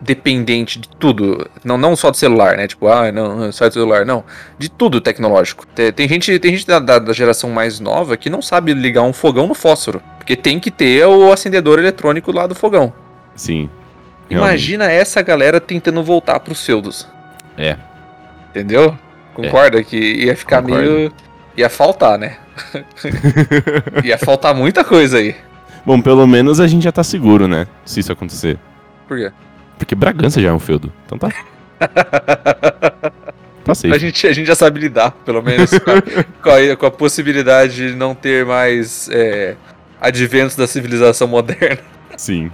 [0.00, 1.48] dependente de tudo.
[1.64, 2.66] Não, não só do celular, né?
[2.66, 4.24] Tipo, ah, não, só do celular, não.
[4.58, 5.66] De tudo tecnológico.
[5.66, 9.02] Tem, tem gente, tem gente da, da- da geração mais nova que não sabe ligar
[9.02, 10.02] um fogão no fósforo.
[10.18, 12.92] Porque tem que ter o acendedor eletrônico lá do fogão.
[13.34, 13.68] Sim.
[14.28, 14.50] realmente.
[14.50, 17.06] Imagina essa galera tentando voltar pros feudos.
[17.58, 17.76] É.
[18.50, 18.96] Entendeu?
[19.34, 20.82] Concorda que ia ficar Concordo.
[20.90, 21.12] meio.
[21.56, 22.36] ia faltar, né?
[24.04, 25.34] ia faltar muita coisa aí.
[25.84, 27.66] Bom, pelo menos a gente já tá seguro, né?
[27.84, 28.58] Se isso acontecer.
[29.08, 29.32] Por quê?
[29.80, 30.92] Porque Bragança já é um feudo.
[31.06, 31.30] Então tá.
[33.64, 33.92] Tá safe.
[33.94, 36.00] A gente, a gente já sabe lidar, pelo menos, com a,
[36.42, 39.54] com a- com a possibilidade de não ter mais é,
[40.00, 41.78] adventos da civilização moderna.
[42.16, 42.50] Sim.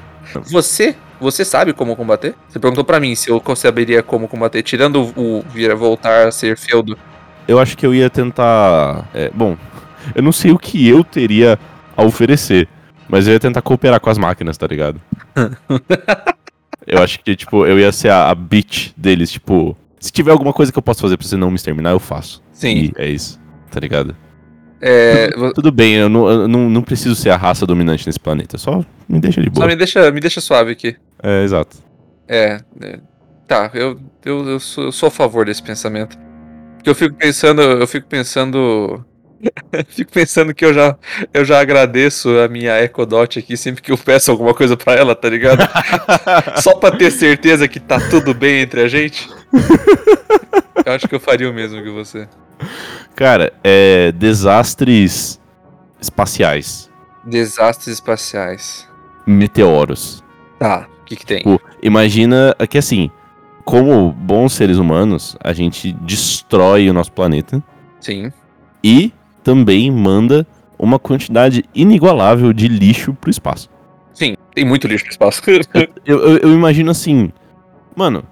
[0.51, 2.35] Você, você sabe como combater?
[2.49, 6.33] Você perguntou pra mim se eu saberia como combater, tirando o, o vir voltar a
[6.33, 6.99] ser feudo.
[7.47, 9.09] Eu acho que eu ia tentar.
[9.15, 9.57] é, bom,
[10.15, 11.57] eu não sei o que eu teria
[11.97, 12.69] a oferecer,
[13.09, 15.01] mas eu ia tentar cooperar com as máquinas, tá ligado?
[16.87, 20.53] eu acho que, tipo, eu ia ser a, a bitch deles, tipo, se tiver alguma
[20.53, 22.43] coisa que eu possa fazer pra você não me exterminar, eu faço.
[22.53, 22.77] Sim.
[22.77, 24.17] E é isso, tá ligado?
[24.81, 28.59] É, Tudo bem, eu não, eu não, não preciso ser a raça dominante nesse planeta,
[28.59, 29.67] só me deixa de só boa.
[29.67, 30.97] me deixa, me deixa suave aqui.
[31.23, 31.79] É, exato.
[32.29, 32.99] É, é,
[33.47, 36.19] tá, eu, eu, eu, sou, eu sou a favor desse pensamento.
[36.77, 39.05] Porque eu fico pensando, eu fico pensando.
[39.89, 40.97] fico pensando que eu já,
[41.33, 45.15] eu já agradeço a minha Ecodot aqui sempre que eu peço alguma coisa pra ela,
[45.15, 45.69] tá ligado?
[46.63, 49.29] Só pra ter certeza que tá tudo bem entre a gente.
[50.85, 52.29] Eu acho que eu faria o mesmo que você.
[53.15, 54.13] Cara, é.
[54.13, 55.41] Desastres
[56.01, 56.91] espaciais.
[57.25, 58.89] Desastres espaciais.
[59.27, 60.23] Meteoros.
[60.59, 61.39] Tá, o que que tem?
[61.39, 63.11] Tipo, imagina que assim,
[63.65, 67.63] como bons seres humanos, a gente destrói o nosso planeta
[68.01, 68.33] Sim.
[68.83, 69.13] e
[69.51, 70.45] também manda
[70.77, 73.71] uma quantidade inigualável de lixo pro espaço.
[74.13, 75.41] Sim, tem muito lixo no espaço.
[76.05, 77.31] Eu, eu- eu imagino assim,
[77.95, 78.25] mano,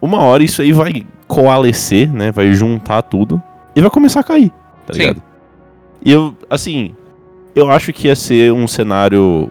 [0.00, 2.32] uma hora isso aí vai coalescer, né?
[2.32, 3.40] Vai juntar tudo
[3.76, 4.50] e vai começar a cair,
[4.84, 4.98] tá Sim.
[4.98, 5.22] ligado?
[6.04, 6.92] E eu, assim,
[7.54, 9.48] eu acho que ia ser um cenário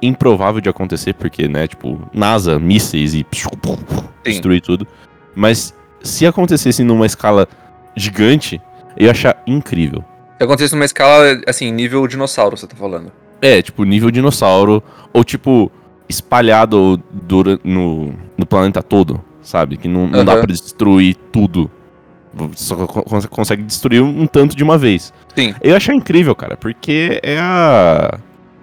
[0.00, 3.26] improvável de acontecer, porque, né, tipo, NASA, mísseis e
[4.24, 4.86] destruir tudo.
[5.34, 7.46] Mas se acontecesse numa escala
[7.94, 8.58] gigante,
[8.96, 10.02] eu ia achar incrível.
[10.40, 13.12] Se acontecesse numa escala, assim, nível dinossauro, você tá falando.
[13.42, 15.70] É, tipo, nível dinossauro, ou tipo,
[16.08, 19.76] espalhado dura, no, no planeta todo, sabe?
[19.76, 20.40] Que não, não dá Aham.
[20.40, 21.70] pra destruir tudo.
[22.56, 25.12] Só co- cons- consegue destruir um tanto de uma vez.
[25.36, 25.54] Sim.
[25.60, 28.18] Eu achar incrível, cara, porque é a.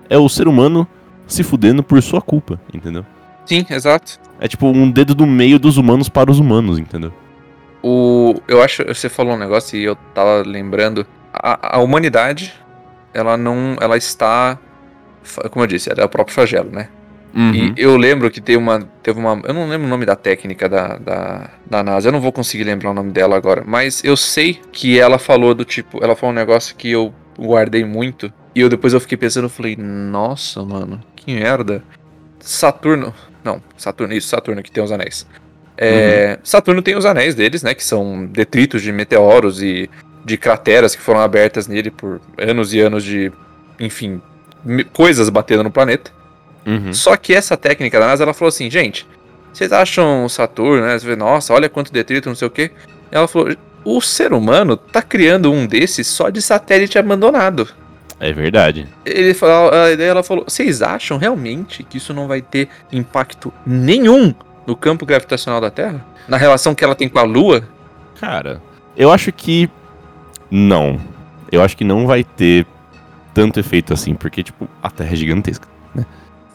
[0.09, 0.87] É o ser humano
[1.27, 3.05] se fudendo por sua culpa, entendeu?
[3.45, 4.19] Sim, exato.
[4.39, 7.13] É tipo um dedo do meio dos humanos para os humanos, entendeu?
[7.83, 11.05] O, eu acho, você falou um negócio e eu tava lembrando.
[11.41, 12.53] A, a humanidade,
[13.13, 14.57] ela não, ela está,
[15.51, 16.89] como eu disse, ela é o próprio flagelo, né?
[17.35, 17.53] Uhum.
[17.53, 20.67] E eu lembro que tem uma, teve uma, eu não lembro o nome da técnica
[20.67, 24.17] da, da, da NASA, eu não vou conseguir lembrar o nome dela agora, mas eu
[24.17, 28.61] sei que ela falou do tipo, ela falou um negócio que eu guardei muito e
[28.61, 31.83] eu depois eu fiquei pensando, eu falei, nossa, mano, que merda.
[32.39, 35.27] Saturno, não, Saturno, isso, Saturno que tem os anéis.
[35.77, 39.87] É, Saturno tem os anéis deles, né, que são detritos de meteoros e
[40.27, 43.31] de crateras que foram abertas nele por anos e anos de,
[43.79, 44.21] enfim,
[44.91, 46.11] coisas batendo no planeta.
[46.65, 46.91] Uhum.
[46.91, 49.07] Só que essa técnica da NASA, ela falou assim, gente,
[49.53, 50.99] vocês acham Saturno, né?
[50.99, 52.71] Você vê, nossa, olha quanto detrito, não sei o quê.
[53.09, 57.69] Ela falou, o ser humano tá criando um desses só de satélite abandonado.
[58.19, 58.85] É verdade.
[59.05, 64.35] Ele falou, ela falou: vocês acham realmente que isso não vai ter impacto nenhum
[64.65, 66.05] no campo gravitacional da Terra?
[66.27, 67.63] Na relação que ela tem com a Lua?
[68.19, 68.61] Cara,
[68.97, 69.69] eu acho que
[70.49, 70.99] não.
[71.51, 72.65] Eu acho que não vai ter
[73.33, 76.05] tanto efeito assim, porque, tipo, a Terra é gigantesca, né?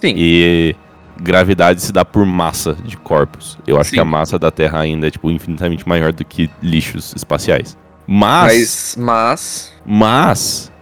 [0.00, 0.14] Sim.
[0.16, 0.76] E
[1.20, 3.59] gravidade se dá por massa de corpos.
[3.66, 3.96] Eu acho Sim.
[3.96, 7.76] que a massa da Terra ainda é, tipo, infinitamente maior do que lixos espaciais.
[8.07, 10.72] Mas, Mas, mas mas,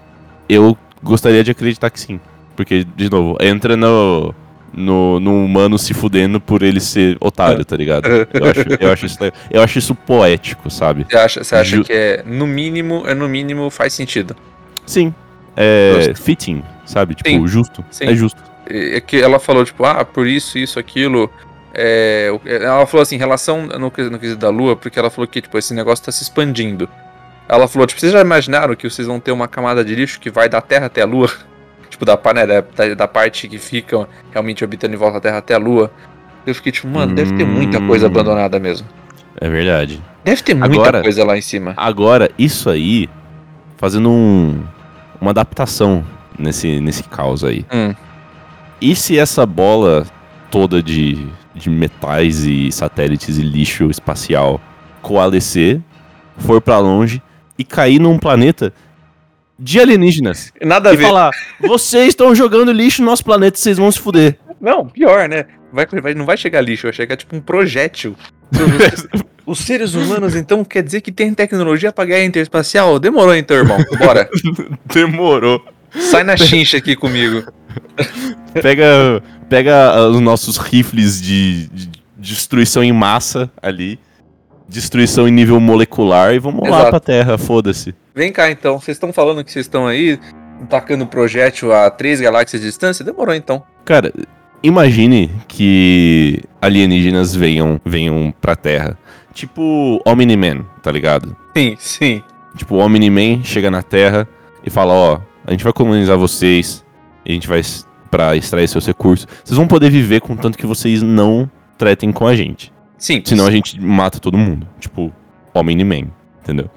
[0.48, 2.18] eu gostaria de acreditar que sim.
[2.56, 4.34] Porque, de novo, entra no,
[4.72, 8.06] no, no humano se fudendo por ele ser otário, tá ligado?
[8.08, 9.18] Eu acho, eu acho, isso,
[9.50, 11.06] eu acho isso poético, sabe?
[11.08, 14.36] você acha, você acha Ju- que é no mínimo, é no mínimo faz sentido.
[14.86, 15.14] Sim.
[15.56, 16.22] É Justo.
[16.22, 17.14] fitting, sabe?
[17.14, 17.46] Tipo, Sim.
[17.46, 17.84] justo.
[17.90, 18.04] Sim.
[18.06, 18.40] É justo.
[18.68, 21.28] É é que ela falou, tipo, ah, por isso, isso, aquilo.
[21.74, 25.40] É, o- ela falou assim, relação no, no quesito da Lua, porque ela falou que,
[25.42, 26.88] tipo, esse negócio tá se expandindo.
[27.48, 30.30] Ela falou, tipo, vocês já imaginaram que vocês vão ter uma camada de lixo que
[30.30, 31.28] vai da Terra até a Lua?
[32.00, 35.54] Tipo, da, né, da, da, parte que ficam realmente orbitando em volta da Terra até
[35.54, 35.90] a Lua.
[36.46, 38.10] Eu fiquei, tipo, mano, deve ter muita coisa Hum.
[38.10, 38.86] abandonada mesmo.
[39.38, 40.02] É verdade.
[40.24, 41.74] Deve ter muita Agora- coisa lá em cima.
[41.76, 43.08] Agora, isso aí,
[43.76, 44.62] fazendo um,
[45.20, 46.04] uma adaptação
[46.38, 47.64] nesse, nesse caos aí.
[47.72, 47.94] Hum.
[48.80, 50.06] E se essa bola
[50.50, 54.60] toda de, de metais e satélites e lixo espacial
[55.02, 55.80] coalescer,
[56.38, 57.22] for pra longe
[57.58, 58.72] e cair num planeta
[59.60, 60.52] de alienígenas?
[60.62, 61.04] Nada a e ver.
[61.04, 64.38] falar, vocês estão jogando lixo no nosso planeta, vocês vão se fuder.
[64.60, 65.44] Não, pior, né?
[65.72, 68.16] Vai, vai- não vai chegar lixo, vai chegar tipo um projétil.
[69.46, 72.98] Os seres humanos, então, quer dizer que tem tecnologia pra guerra interespacial?
[72.98, 73.78] Demorou então, irmão.
[73.98, 74.28] Bora.
[74.92, 75.64] Demorou.
[75.92, 77.44] Sai na chincha aqui comigo.
[78.62, 83.98] Pega, pega ah, os nossos rifles de, de destruição em massa ali.
[84.68, 86.90] Destruição em nível molecular e vamos lá Exato.
[86.90, 87.92] pra Terra, foda-se.
[88.20, 88.78] Vem cá então.
[88.78, 90.20] Vocês estão falando que vocês estão aí
[90.68, 93.02] tacando projétil a três galáxias de distância?
[93.02, 93.62] Demorou então.
[93.82, 94.12] Cara,
[94.62, 98.98] imagine que alienígenas venham, venham pra Terra.
[99.32, 101.34] Tipo Omni-Man, tá ligado?
[101.56, 102.22] Sim, sim.
[102.58, 104.28] Tipo, o Omni-Man chega na Terra
[104.62, 106.84] e fala, ó, a gente vai colonizar vocês,
[107.26, 107.62] a gente vai
[108.10, 109.26] pra extrair seus recursos.
[109.42, 112.70] Vocês vão poder viver contanto que vocês não tretem com a gente.
[112.98, 113.22] Sim.
[113.24, 114.68] Senão a gente mata todo mundo.
[114.78, 115.10] Tipo,
[115.54, 116.08] Omni-Man,
[116.42, 116.68] entendeu?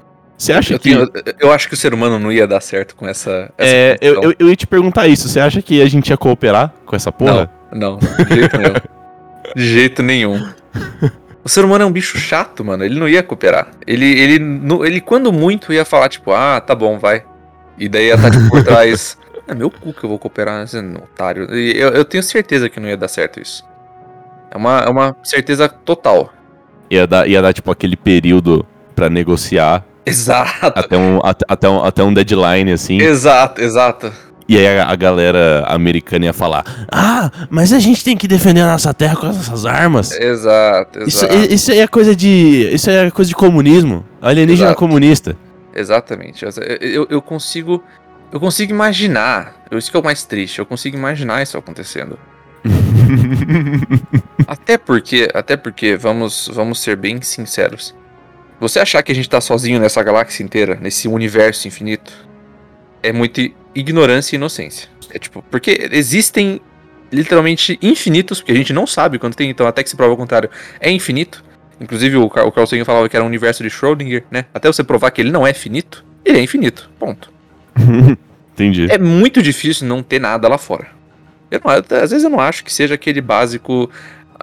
[0.43, 0.89] Você acha eu, que...
[0.89, 3.51] tenho- eu acho que o ser humano não ia dar certo com essa.
[3.57, 5.27] essa É, eu, eu, eu ia te perguntar isso.
[5.29, 7.49] Você acha que a gente ia cooperar com essa porra?
[7.71, 8.73] Não, de jeito nenhum.
[9.55, 10.47] De jeito nenhum.
[11.43, 12.83] O ser humano é um bicho chato, mano.
[12.85, 13.67] Ele não ia cooperar.
[13.85, 17.23] Ele, ele, no- ele quando muito, ia falar, tipo, ah, tá bom, vai.
[17.77, 19.17] E daí ia estar, tipo, por trás.
[19.45, 21.43] É meu cu que eu vou cooperar, esse otário.
[21.53, 23.61] Eu, eu tenho certeza que não ia dar certo isso.
[24.49, 26.33] É uma, é uma certeza total.
[26.89, 30.79] Ia, dar, ia dar, tipo, aquele período pra negociar Exato.
[30.79, 33.01] até um, até, um, até um deadline, assim.
[33.01, 34.11] Exato, exato.
[34.47, 38.61] E aí a, a galera americana ia falar: Ah, mas a gente tem que defender
[38.61, 40.11] a nossa terra com essas armas.
[40.11, 41.53] Exato, Isso, exato.
[41.53, 42.69] isso aí é coisa de.
[42.73, 44.05] Isso é coisa de comunismo.
[44.21, 44.79] Alienígena Exato.
[44.79, 45.37] comunista.
[45.73, 46.43] Exatamente.
[46.43, 47.81] Eu, eu, eu consigo.
[48.31, 49.55] Eu consigo imaginar.
[49.71, 50.59] Isso que é o mais triste.
[50.59, 52.17] Eu consigo imaginar isso acontecendo.
[54.47, 57.93] Até porque, até porque, vamos, vamos ser bem sinceros.
[58.63, 62.13] Você achar que a gente tá sozinho nessa galáxia inteira, nesse universo infinito,
[63.03, 63.41] é muita
[63.75, 64.87] ignorância e inocência.
[65.11, 66.61] É tipo, porque existem
[67.11, 70.17] literalmente infinitos, porque a gente não sabe quando tem, então até que se prova o
[70.17, 70.49] contrário,
[70.79, 71.43] é infinito.
[71.79, 74.45] Inclusive o Carl Sagan falava que era um universo de Schrödinger, né?
[74.53, 76.89] Até você provar que ele não é finito, ele é infinito.
[76.97, 77.29] Ponto.
[78.53, 78.87] Entendi.
[78.89, 80.87] É muito difícil não ter nada lá fora.
[81.51, 81.71] Eu não-
[82.01, 83.89] às vezes eu não acho que seja aquele básico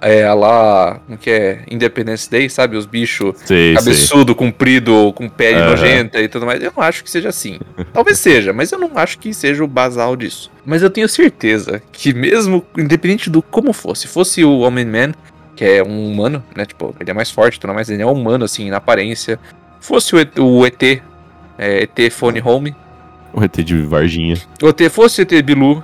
[0.01, 2.75] é, a lá, como que é, Independence Day, sabe?
[2.75, 3.73] Os bichos Sei, sei.
[3.75, 5.69] cabeçudo, comprido, com pele Aham.
[5.69, 6.61] nojenta e tudo mais.
[6.61, 7.59] Eu não acho que seja assim.
[7.93, 10.51] Talvez seja, mas eu não acho que seja o basal disso.
[10.65, 15.11] Mas eu tenho certeza que mesmo, independente do como fosse, fosse o Homem-Man,
[15.55, 16.65] que é um humano, né?
[16.65, 19.39] Tipo, ele é mais forte, tudo mais, ele é humano, assim, na aparência.
[19.79, 20.81] Fosse o ET, o ET,
[21.57, 22.75] é, ET Phone Home,
[23.33, 24.35] O ET de Varginha.
[24.61, 25.83] o ET fosse o ET Bilu,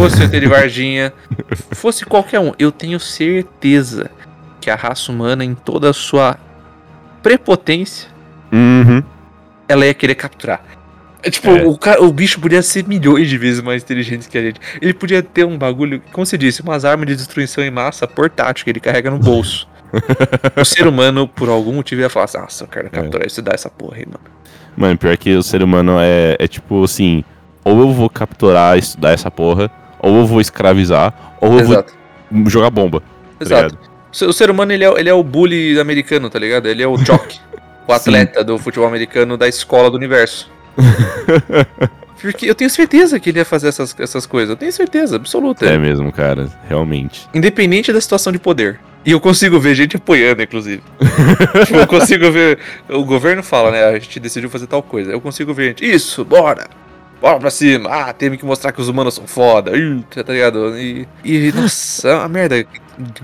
[0.00, 1.12] fosse o ET de Varginha,
[1.72, 4.10] fosse qualquer um, eu tenho certeza
[4.60, 6.36] que a raça humana, em toda a sua
[7.22, 8.08] prepotência,
[8.52, 9.02] Uhum.
[9.68, 10.62] ela ia querer capturar.
[11.22, 11.64] É, tipo, É.
[11.64, 14.60] o, cara, o bicho podia ser milhões de vezes mais inteligente que a gente.
[14.80, 18.64] Ele podia ter um bagulho, como você disse, umas armas de destruição em massa portátil
[18.64, 19.68] que ele carrega no bolso.
[20.60, 23.42] o ser humano, por algum motivo, ia falar assim: Nossa, eu quero capturar isso e
[23.42, 24.20] dar essa porra aí, mano.
[24.76, 27.22] Mano, pior que o ser humano é, é tipo assim:
[27.64, 29.70] ou eu vou capturar, estudar essa porra,
[30.02, 31.94] ou eu vou escravizar, ou eu Exato.
[32.30, 33.00] vou jogar bomba.
[33.00, 33.06] tá
[33.44, 33.62] Exato.
[33.76, 33.92] ligado?
[34.28, 36.66] O ser- humano, ele é, ele é o bully americano, tá ligado?
[36.66, 37.38] Ele é o jock,
[37.88, 40.50] o atleta do futebol americano da escola do universo.
[42.20, 44.50] Porque eu tenho certeza que ele ia fazer essas, essas coisas.
[44.50, 45.66] Eu tenho certeza, absoluta.
[45.66, 46.46] É mesmo, cara.
[46.68, 47.28] Realmente.
[47.34, 48.78] Independente da situação de poder.
[49.04, 50.80] E eu consigo ver gente apoiando, inclusive.
[51.66, 52.60] tipo, eu consigo ver.
[52.88, 53.84] O governo fala, né?
[53.86, 55.10] A gente decidiu fazer tal coisa.
[55.10, 55.84] Eu consigo ver gente.
[55.84, 56.68] Isso, bora!
[57.22, 57.88] Bora pra cima!
[57.88, 59.76] Ah, temos que mostrar que os humanos são foda.
[59.76, 60.76] Ih, tá ligado?
[60.76, 61.06] E.
[61.24, 62.66] E, nossa, é uma merda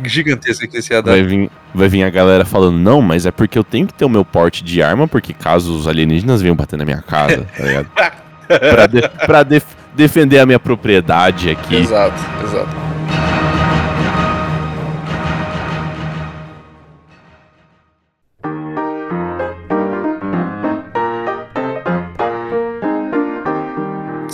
[0.04, 1.10] gigantesca que esse ia dar.
[1.10, 4.04] Vai vir, vai vir a galera falando, não, mas é porque eu tenho que ter
[4.04, 7.64] o meu porte de arma, porque caso os alienígenas venham bater na minha casa, tá
[7.64, 7.90] ligado?
[8.46, 9.64] pra de, pra def,
[9.96, 11.74] defender a minha propriedade aqui.
[11.74, 12.97] Exato, exato.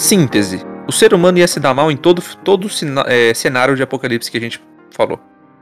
[0.05, 0.61] Síntese.
[0.87, 2.69] O ser humano ia se dar mal em todo, todo
[3.07, 5.19] é, cenário de apocalipse que a gente falou.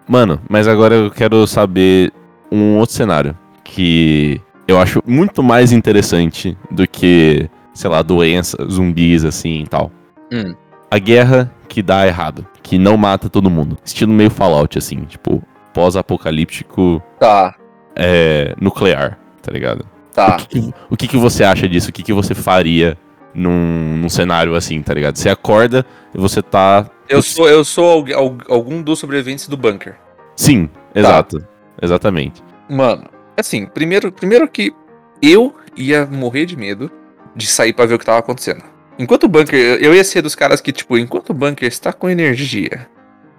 [0.08, 2.12] Mano, mas agora eu quero saber
[2.50, 9.24] um outro cenário que eu acho muito mais interessante do que, sei lá, doenças, zumbis
[9.24, 9.92] assim e tal.
[10.32, 10.56] Hum.
[10.90, 13.78] A guerra que dá errado, que não mata todo mundo.
[13.84, 15.40] Estilo meio Fallout, assim, tipo,
[15.72, 17.00] pós-apocalíptico.
[17.20, 17.54] Tá.
[17.94, 19.86] É, nuclear, tá ligado?
[20.12, 20.36] Tá.
[20.36, 21.90] O, que, o que, que você acha disso?
[21.90, 22.98] O que, que você faria
[23.34, 25.16] num, num cenário assim, tá ligado?
[25.16, 26.88] Você acorda e você tá.
[27.08, 28.04] Eu sou, eu sou
[28.48, 29.96] algum dos sobreviventes do bunker.
[30.36, 31.00] Sim, tá.
[31.00, 31.40] exato.
[31.40, 31.46] Tá.
[31.80, 32.42] Exatamente.
[32.68, 33.04] Mano,
[33.36, 34.72] assim, primeiro, primeiro que
[35.20, 36.90] eu ia morrer de medo
[37.34, 38.62] de sair para ver o que tava acontecendo.
[38.98, 42.10] Enquanto o bunker, eu ia ser dos caras que, tipo, enquanto o bunker está com
[42.10, 42.88] energia,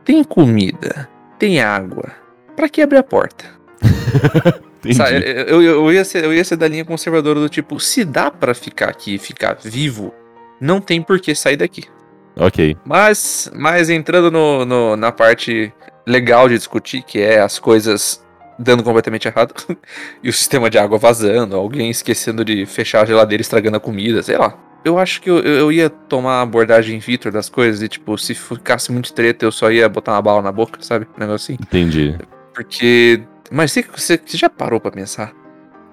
[0.03, 2.11] tem comida, tem água,
[2.55, 3.45] para que abrir a porta?
[4.91, 8.29] Sabe, eu, eu, ia ser, eu ia ser da linha conservadora do tipo, se dá
[8.29, 10.13] para ficar aqui e ficar vivo,
[10.59, 11.85] não tem por que sair daqui.
[12.35, 12.75] Ok.
[12.83, 15.71] Mas, mas entrando no, no, na parte
[16.05, 18.23] legal de discutir, que é as coisas
[18.57, 19.53] dando completamente errado,
[20.21, 24.21] e o sistema de água vazando, alguém esquecendo de fechar a geladeira estragando a comida,
[24.21, 24.57] sei lá.
[24.83, 28.35] Eu acho que eu, eu ia tomar a abordagem Vitor das coisas e, tipo, se
[28.35, 31.07] ficasse muito treta, eu só ia botar uma bala na boca, sabe?
[31.15, 31.63] Um negócio assim.
[31.63, 32.17] Entendi.
[32.53, 35.31] Porque mas você, você, já parou para pensar?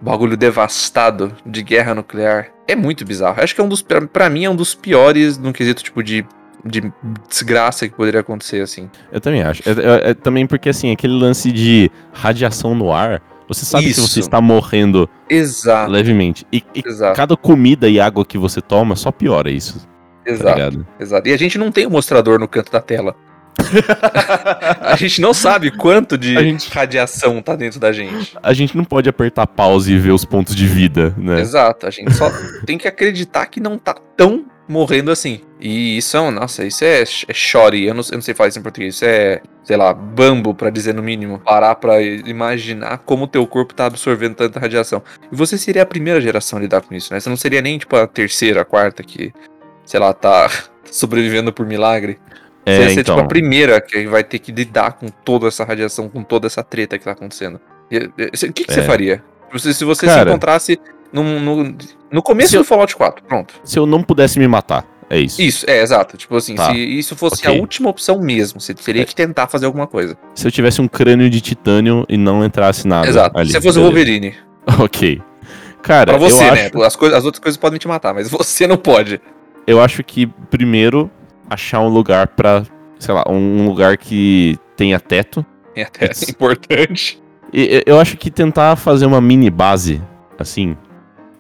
[0.01, 2.49] Bagulho devastado de guerra nuclear.
[2.67, 3.43] É muito bizarro.
[3.43, 3.83] Acho que é um dos.
[3.83, 6.27] para mim, é um dos piores no quesito, tipo, de
[6.65, 6.93] de
[7.29, 8.91] desgraça que poderia acontecer, assim.
[9.11, 9.63] Eu também acho.
[9.69, 14.03] É, é, é, também porque, assim, aquele lance de radiação no ar, você sabe Isso.
[14.03, 15.91] que você está morrendo Exato.
[15.91, 16.47] levemente.
[16.53, 17.17] E, e Exato.
[17.17, 19.87] cada comida e água que você toma só piora isso.
[20.25, 20.79] Tá Exato.
[20.79, 21.29] Tá Exato.
[21.29, 23.17] E a gente não tem o um mostrador no canto da tela.
[24.81, 26.71] a gente não sabe quanto de gente...
[26.71, 28.37] radiação tá dentro da gente.
[28.43, 31.41] A gente não pode apertar pause e ver os pontos de vida, né?
[31.41, 32.31] Exato, a gente só
[32.67, 35.41] tem que acreditar que não tá tão morrendo assim.
[35.61, 38.59] E isso é, nossa, isso é, é chore, eu não, eu não sei falar isso
[38.59, 41.41] em português, isso é, sei lá, bambo, para dizer no mínimo.
[41.41, 45.03] Parar pra imaginar como o teu corpo tá absorvendo tanta radiação.
[45.31, 47.19] E você seria a primeira geração a lidar com isso, né?
[47.19, 49.33] Você não seria nem, tipo, a terceira, a quarta que,
[49.85, 50.49] sei lá, tá
[50.91, 52.19] sobrevivendo por milagre.
[52.65, 53.17] É, Você ia ser então...
[53.17, 56.63] tipo a primeira que vai ter que lidar com toda essa radiação, com toda essa
[56.63, 57.61] treta que tá acontecendo.
[57.87, 58.75] O que, que é.
[58.75, 59.23] você faria?
[59.57, 60.81] Se, você Cara, se encontrasse
[61.13, 61.77] no, no,
[62.11, 63.55] no começo do Fallout 4, pronto.
[63.65, 65.43] Se eu não pudesse me matar, é isso.
[65.43, 66.17] Isso, é, exato.
[66.17, 66.71] Tipo assim, tá.
[66.71, 67.57] se isso fosse okay.
[67.57, 69.05] a última opção mesmo, você teria é.
[69.05, 70.17] que tentar fazer alguma coisa.
[70.37, 73.09] Se eu tivesse um crânio de titânio e não entrasse nada.
[73.09, 73.37] Exato.
[73.37, 74.35] Ali, se fosse o Wolverine.
[74.79, 75.21] Ok.
[75.83, 76.67] Cara, pra você, né?
[76.67, 76.83] Acho...
[76.83, 79.21] As, coisas, as outras coisas podem te matar, mas você não pode.
[79.67, 81.11] Eu acho que primeiro
[81.51, 82.65] achar um lugar para,
[82.99, 85.45] sei lá, um lugar que tenha teto.
[85.75, 87.21] É teto, é importante.
[87.53, 90.01] E, eu acho que tentar fazer uma mini base,
[90.39, 90.77] assim,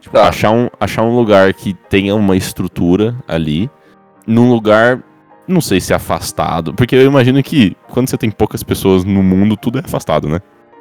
[0.00, 0.28] tipo, tá.
[0.28, 3.70] achar, um, achar um lugar que tenha uma estrutura ali,
[4.26, 5.00] num lugar,
[5.46, 9.56] não sei se afastado, porque eu imagino que quando você tem poucas pessoas no mundo,
[9.56, 10.40] tudo é afastado, né?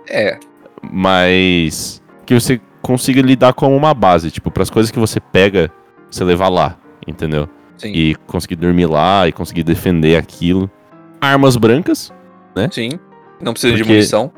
[0.09, 0.39] É.
[0.81, 5.71] Mas que você consiga lidar com uma base, tipo, para as coisas que você pega,
[6.09, 7.47] você levar lá, entendeu?
[7.79, 7.91] Sim.
[7.93, 10.69] E conseguir dormir lá e conseguir defender aquilo.
[11.19, 12.13] Armas brancas,
[12.55, 12.69] né?
[12.71, 12.91] Sim.
[13.41, 13.83] Não precisa Porque...
[13.83, 14.31] de munição.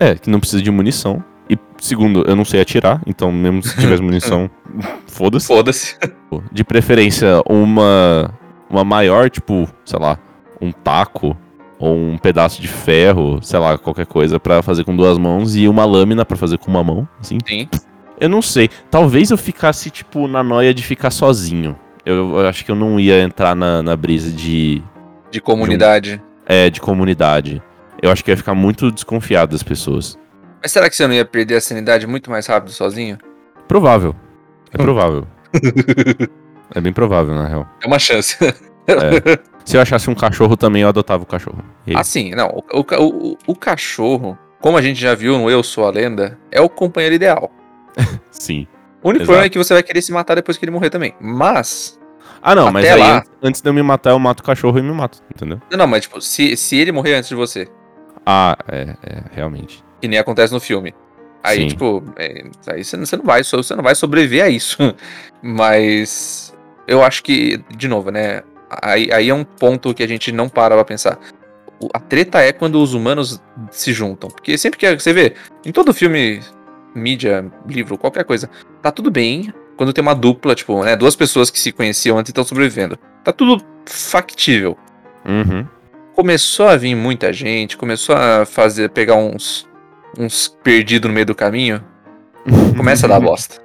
[0.00, 1.22] É, que não precisa de munição.
[1.50, 4.50] E segundo, eu não sei atirar, então mesmo se tivesse munição,
[5.06, 5.46] foda-se.
[5.46, 5.96] Foda-se.
[6.52, 8.34] De preferência, uma
[8.70, 10.18] uma maior, tipo, sei lá,
[10.60, 11.36] um taco
[11.78, 15.68] ou um pedaço de ferro, sei lá, qualquer coisa para fazer com duas mãos e
[15.68, 17.38] uma lâmina para fazer com uma mão, assim.
[17.46, 17.68] Sim.
[18.20, 18.68] Eu não sei.
[18.90, 21.76] Talvez eu ficasse, tipo, na noia de ficar sozinho
[22.08, 24.82] eu, eu acho que eu não ia entrar na, na brisa de.
[25.30, 26.16] De comunidade.
[26.16, 27.62] De um, é, de comunidade.
[28.00, 30.18] Eu acho que ia ficar muito desconfiado das pessoas.
[30.62, 33.18] Mas será que você não ia perder a sanidade muito mais rápido sozinho?
[33.66, 34.16] Provável.
[34.72, 35.26] É provável.
[36.74, 37.68] é bem provável, na real.
[37.82, 38.36] É uma chance.
[38.42, 39.38] é.
[39.64, 41.62] Se eu achasse um cachorro também, eu adotava o cachorro.
[41.94, 42.30] Ah, sim.
[42.30, 45.90] Não, o, o, o, o cachorro, como a gente já viu no Eu Sou a
[45.90, 47.52] Lenda, é o companheiro ideal.
[48.30, 48.66] sim.
[49.02, 49.26] O único Exato.
[49.26, 51.14] problema é que você vai querer se matar depois que ele morrer também.
[51.20, 51.97] Mas,
[52.42, 53.24] Ah, não, mas aí lá...
[53.42, 55.60] antes de eu me matar, eu mato o cachorro e me mato, entendeu?
[55.70, 57.68] Não, não, mas tipo, se, se ele morrer antes de você.
[58.24, 59.82] Ah, é, é, realmente.
[60.00, 60.94] Que nem acontece no filme.
[61.42, 61.68] Aí, Sim.
[61.68, 64.76] tipo, é, aí você, você, não vai, você não vai sobreviver a isso.
[65.42, 66.54] Mas
[66.86, 68.42] eu acho que, de novo, né?
[68.82, 71.18] Aí, aí é um ponto que a gente não para pra pensar.
[71.94, 74.28] A treta é quando os humanos se juntam.
[74.28, 75.34] Porque sempre que você vê,
[75.64, 76.40] em todo filme,
[76.94, 78.50] mídia, livro, qualquer coisa,
[78.82, 80.96] tá tudo bem quando tem uma dupla, tipo, né?
[80.96, 82.98] Duas pessoas que se conheciam antes e estão sobrevivendo.
[83.22, 84.76] Tá tudo factível.
[85.24, 85.64] Uhum.
[86.16, 89.68] Começou a vir muita gente, começou a fazer, pegar uns,
[90.18, 91.82] uns perdidos no meio do caminho.
[92.76, 93.62] começa a dar bosta.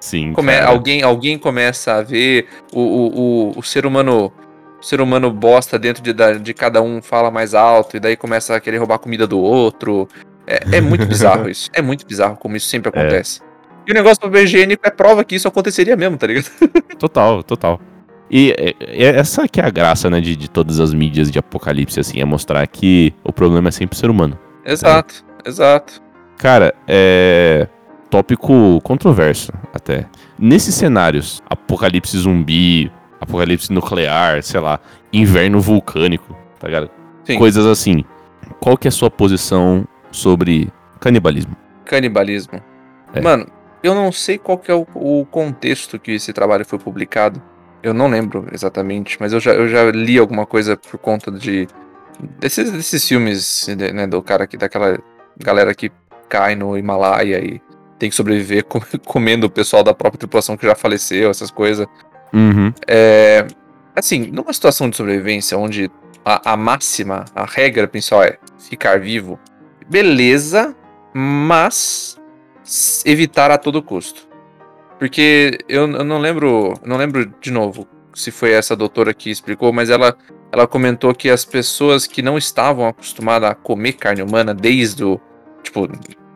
[0.00, 0.32] Sim.
[0.32, 4.32] Come alguém, alguém começa a ver o, o, o, o ser humano
[4.80, 8.56] o ser humano bosta dentro de, de cada um fala mais alto, e daí começa
[8.56, 10.08] a querer roubar comida do outro.
[10.46, 11.68] É, é muito bizarro isso.
[11.74, 12.98] É muito bizarro como isso sempre é.
[12.98, 13.42] acontece.
[13.42, 13.49] É.
[13.86, 16.50] E o negócio do papel higiênico é prova que isso aconteceria mesmo, tá ligado?
[16.98, 17.80] Total, total.
[18.30, 21.38] E é, é, essa que é a graça, né, de, de todas as mídias de
[21.38, 24.38] apocalipse, assim, é mostrar que o problema é sempre o ser humano.
[24.64, 26.00] Exato, exato.
[26.36, 27.66] Cara, é
[28.10, 30.06] tópico controverso até.
[30.38, 34.80] Nesses cenários, apocalipse zumbi, apocalipse nuclear, sei lá,
[35.12, 36.90] inverno vulcânico, tá ligado?
[37.24, 37.38] Sim.
[37.38, 38.04] Coisas assim.
[38.58, 41.56] Qual que é a sua posição sobre canibalismo?
[41.84, 42.60] Canibalismo.
[43.14, 43.20] É.
[43.20, 43.46] Mano,
[43.82, 47.42] eu não sei qual é o, o, contexto que esse trabalho foi publicado.
[47.82, 51.66] Eu não lembro exatamente, mas eu já, eu já li alguma coisa por conta de
[52.38, 54.98] desses, desses filmes, né, do cara que daquela
[55.38, 55.90] galera que
[56.28, 57.60] cai no Himalaia e
[57.98, 58.64] tem que sobreviver
[59.04, 61.86] comendo o pessoal da própria tripulação que já faleceu, essas coisas.
[62.32, 62.72] Uhum.
[62.86, 63.46] É,
[63.96, 65.90] assim, numa situação de sobrevivência onde
[66.24, 69.38] a, a, máxima, a regra principal é ficar vivo,
[69.88, 70.76] beleza,
[71.14, 72.19] mas
[73.04, 74.28] evitar a todo custo.
[74.98, 79.72] Porque eu, eu não lembro, não lembro de novo se foi essa doutora que explicou,
[79.72, 80.16] mas ela,
[80.52, 85.20] ela comentou que as pessoas que não estavam acostumadas a comer carne humana desde o,
[85.62, 85.88] tipo,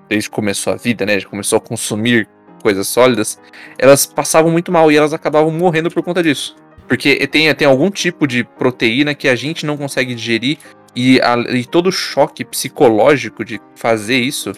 [0.08, 1.20] desde que começou a vida, né?
[1.22, 2.28] Começou a consumir
[2.62, 3.38] coisas sólidas,
[3.78, 6.56] elas passavam muito mal e elas acabavam morrendo por conta disso.
[6.88, 10.58] Porque tem, tem algum tipo de proteína que a gente não consegue digerir
[10.96, 14.52] e, a, e todo o choque psicológico de fazer isso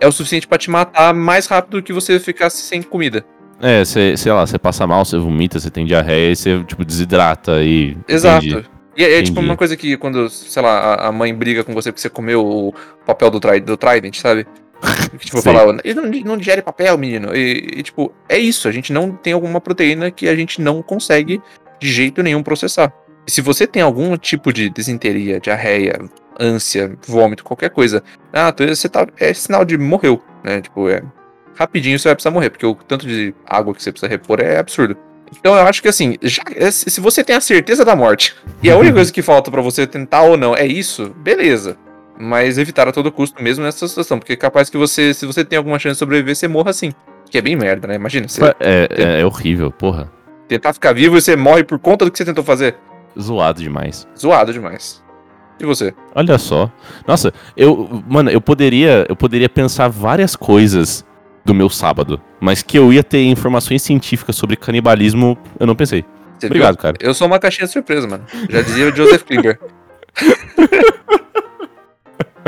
[0.00, 3.24] é o suficiente para te matar mais rápido do que você ficasse sem comida.
[3.60, 6.84] É, cê, sei lá, você passa mal, você vomita, você tem diarreia e você, tipo,
[6.84, 7.96] desidrata e.
[8.06, 8.46] Exato.
[8.46, 8.68] Entendi.
[8.96, 11.92] E é, é tipo uma coisa que quando, sei lá, a, mãe briga com você
[11.92, 12.74] porque você comeu o
[13.06, 14.44] papel do, tri, do Trident, sabe?
[15.18, 17.34] tipo, falar, ele não, não digere papel, menino.
[17.34, 18.66] E, e, tipo, é isso.
[18.66, 21.40] A gente não tem alguma proteína que a gente não consegue
[21.80, 22.92] de jeito nenhum processar.
[23.24, 26.00] E se você tem algum tipo de desinteria, diarreia,
[26.38, 30.60] ânsia, vômito, qualquer coisa, ah, você tá, é sinal de morreu, né?
[30.60, 31.02] Tipo, é
[31.54, 34.58] rapidinho você vai precisar morrer, porque o tanto de água que você precisa repor é
[34.58, 34.96] absurdo.
[35.38, 38.76] Então eu acho que assim, já, se você tem a certeza da morte e a
[38.76, 41.76] única coisa que falta para você tentar ou não é isso, beleza
[42.18, 45.44] mas evitar a todo custo mesmo nessa situação, porque é capaz que você, se você
[45.44, 46.92] tem alguma chance de sobreviver, você morra assim.
[47.30, 47.94] Que é bem merda, né?
[47.94, 48.26] Imagina.
[48.26, 50.10] Você é, é, é, horrível, porra.
[50.48, 52.74] Tentar ficar vivo e você morre por conta do que você tentou fazer.
[53.18, 54.08] Zoado demais.
[54.18, 55.02] Zoado demais.
[55.60, 55.94] E você?
[56.14, 56.70] Olha só.
[57.06, 61.04] Nossa, eu, mano, eu poderia, eu poderia pensar várias coisas
[61.44, 66.04] do meu sábado, mas que eu ia ter informações científicas sobre canibalismo, eu não pensei.
[66.38, 66.82] Você Obrigado, viu?
[66.82, 66.96] cara.
[67.00, 68.24] Eu sou uma caixinha de surpresa, mano.
[68.48, 69.58] Já dizia o Joseph Klinger.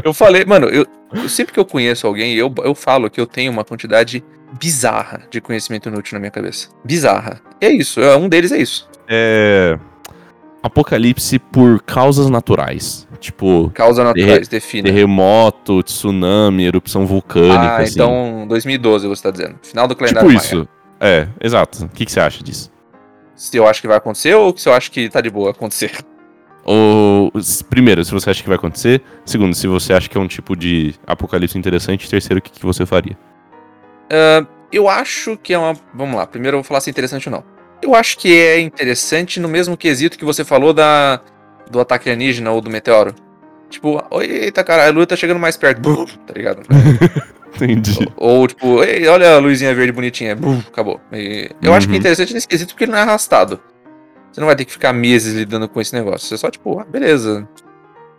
[0.02, 0.86] Eu falei, mano, eu,
[1.28, 4.24] sempre que eu conheço alguém, eu, eu falo que eu tenho uma quantidade
[4.58, 6.68] bizarra de conhecimento inútil na minha cabeça.
[6.84, 7.40] Bizarra.
[7.60, 8.88] E é isso, é, um deles é isso.
[9.06, 9.78] É.
[10.62, 13.08] Apocalipse por causas naturais.
[13.18, 13.70] Tipo.
[13.74, 14.84] Causas naturais, define.
[14.84, 17.60] Terremoto, tsunami, erupção vulcânica.
[17.60, 17.94] Ah, assim.
[17.94, 19.56] então 2012 você tá dizendo.
[19.62, 20.68] Final do calendário tipo isso.
[21.00, 21.84] É, exato.
[21.84, 22.70] O que, que você acha disso?
[23.34, 25.92] Se eu acho que vai acontecer ou se eu acho que tá de boa acontecer?
[26.62, 27.32] Ou,
[27.70, 29.02] primeiro, se você acha que vai acontecer.
[29.24, 32.08] Segundo, se você acha que é um tipo de apocalipse interessante.
[32.08, 33.16] Terceiro, o que, que você faria?
[34.12, 35.74] Uh, eu acho que é uma.
[35.94, 37.44] Vamos lá, primeiro eu vou falar se é interessante ou não.
[37.82, 41.20] Eu acho que é interessante no mesmo quesito que você falou da
[41.70, 43.14] do ataque alienígena ou do meteoro.
[43.68, 45.80] Tipo, eita cara, a lua tá chegando mais perto.
[45.80, 46.62] Bum, tá ligado?
[47.54, 48.08] Entendi.
[48.16, 50.34] Ou, ou tipo, olha a luzinha verde bonitinha.
[50.34, 51.00] Bum, acabou.
[51.12, 51.76] E eu uhum.
[51.76, 52.00] acho que é uhum.
[52.00, 53.60] interessante nesse quesito porque ele não é arrastado.
[54.32, 56.26] Você não vai ter que ficar meses lidando com esse negócio.
[56.26, 57.48] Você só, tipo, ah, beleza.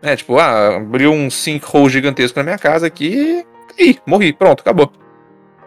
[0.01, 3.45] É, tipo, ah, abriu um sinkhole gigantesco na minha casa aqui
[3.77, 4.91] e morri, pronto, acabou.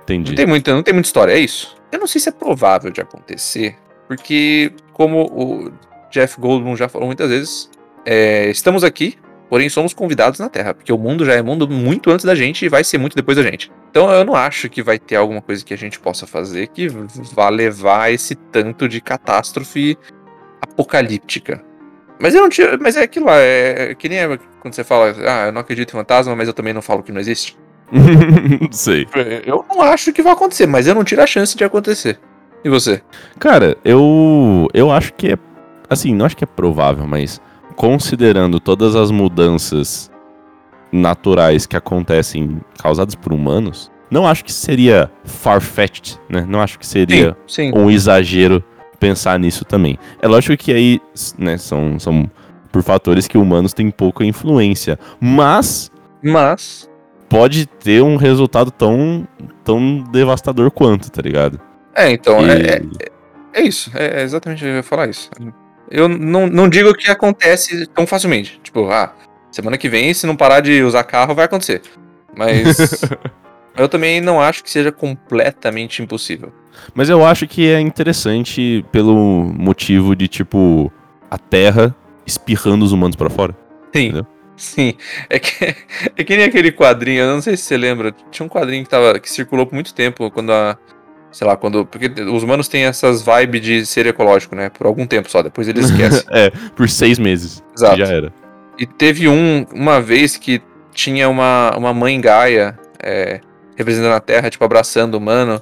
[0.03, 0.30] Entendi.
[0.30, 1.76] Não tem, muita, não tem muita história, é isso.
[1.90, 3.76] Eu não sei se é provável de acontecer,
[4.09, 5.72] porque, como o
[6.11, 7.70] Jeff Goldblum já falou muitas vezes,
[8.05, 9.16] é, estamos aqui,
[9.48, 12.64] porém somos convidados na Terra, porque o mundo já é mundo muito antes da gente
[12.64, 13.70] e vai ser muito depois da gente.
[13.90, 16.88] Então eu não acho que vai ter alguma coisa que a gente possa fazer que
[17.32, 19.96] vá levar esse tanto de catástrofe
[20.61, 21.62] apocalíptica.
[22.20, 24.84] Mas eu não tiro, mas é aquilo lá, é, é que nem é quando você
[24.84, 27.57] fala, ah, eu não acredito em fantasma, mas eu também não falo que não existe.
[28.70, 29.07] Sei.
[29.44, 32.18] Eu não acho que vai acontecer, mas eu não tiro a chance de acontecer.
[32.65, 33.03] E você?
[33.39, 35.39] Cara, eu eu acho que é
[35.89, 37.41] assim, não acho que é provável, mas
[37.77, 40.11] considerando todas as mudanças
[40.91, 46.47] naturais que acontecem causadas por humanos, não acho que seria far-fetched, né?
[46.49, 47.79] Não acho que seria sim, sim.
[47.79, 48.62] um exagero
[48.99, 49.99] pensar nisso também.
[50.23, 51.01] É lógico que aí,
[51.37, 52.31] né, são, são
[52.73, 55.91] por fatores que humanos têm pouca influência, mas
[56.23, 56.89] Mas,
[57.29, 59.27] pode ter um resultado tão
[59.62, 61.61] tão devastador quanto, tá ligado?
[61.95, 62.82] É, então, E- é, é,
[63.55, 65.30] é isso, é exatamente, eu ia falar isso.
[65.90, 68.59] Eu não, não digo que acontece tão facilmente.
[68.62, 69.14] Tipo, ah,
[69.51, 71.82] semana que vem, se não parar de usar carro, vai acontecer.
[72.36, 73.03] Mas
[73.76, 76.53] eu também não acho que seja completamente impossível.
[76.95, 80.92] Mas eu acho que é interessante pelo motivo de, tipo,
[81.30, 81.95] a Terra
[82.26, 83.55] espirrando os humanos pra fora.
[83.95, 84.05] Sim.
[84.07, 84.26] Entendeu?
[84.57, 84.95] Sim.
[85.28, 85.64] É que,
[86.16, 88.14] é que nem aquele quadrinho, eu não sei se você lembra.
[88.30, 90.76] Tinha um quadrinho que, tava, que circulou por muito tempo, quando a.
[91.35, 91.85] Sei lá, quando.
[91.85, 94.70] Porque os humanos têm essas vibes de ser ecológico, né?
[94.70, 96.24] Por algum tempo só, depois eles esquecem.
[96.30, 97.61] é, por seis meses.
[97.76, 97.97] Exato.
[97.97, 98.32] Já era.
[98.78, 100.62] E teve um, uma vez que
[100.93, 103.41] tinha uma, uma mãe Gaia é,
[103.74, 105.61] representando a Terra, tipo, abraçando o humano.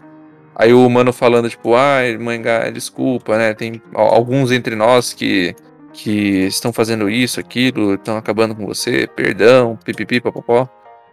[0.54, 3.54] Aí o humano falando, tipo, ai, mãe Gaia, desculpa, né?
[3.54, 5.54] Tem al- alguns entre nós que,
[5.94, 10.68] que estão fazendo isso, aquilo, estão acabando com você, perdão, pipipi, papapó.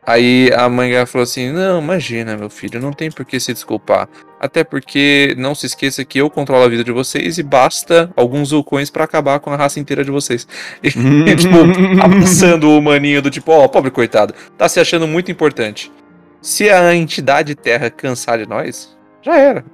[0.05, 4.07] Aí a mãe falou assim: Não, imagina, meu filho, não tem por que se desculpar.
[4.39, 8.51] Até porque não se esqueça que eu controlo a vida de vocês e basta alguns
[8.51, 10.47] vulcões pra acabar com a raça inteira de vocês.
[10.81, 10.89] E,
[11.35, 11.57] tipo,
[12.01, 15.91] abraçando o humaninho do tipo, ó, pobre coitado, tá se achando muito importante.
[16.41, 19.65] Se a entidade Terra cansar de nós, já era.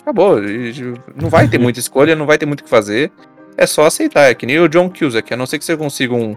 [0.00, 0.36] Acabou.
[1.14, 3.12] Não vai ter muita escolha, não vai ter muito o que fazer.
[3.56, 4.30] É só aceitar.
[4.30, 6.36] É que nem o John Cusack, a não ser que você consiga um,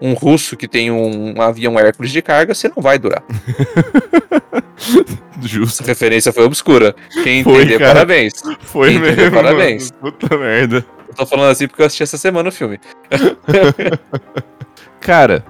[0.00, 3.22] um russo que tem um, avião Hércules de carga, você não vai durar.
[5.40, 5.82] Justo.
[5.82, 6.94] Essa referência foi obscura.
[7.22, 7.94] Quem Foi, entender, cara.
[7.94, 8.32] parabéns.
[8.60, 9.16] Foi Entendeu?
[9.16, 9.36] mesmo.
[9.36, 9.92] Parabéns.
[9.92, 10.12] mano.
[10.12, 10.84] Puta merda.
[11.08, 12.78] Eu tô falando assim porque eu assisti essa semana o filme.
[15.00, 15.44] Cara,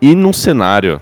[0.00, 1.00] e num cenário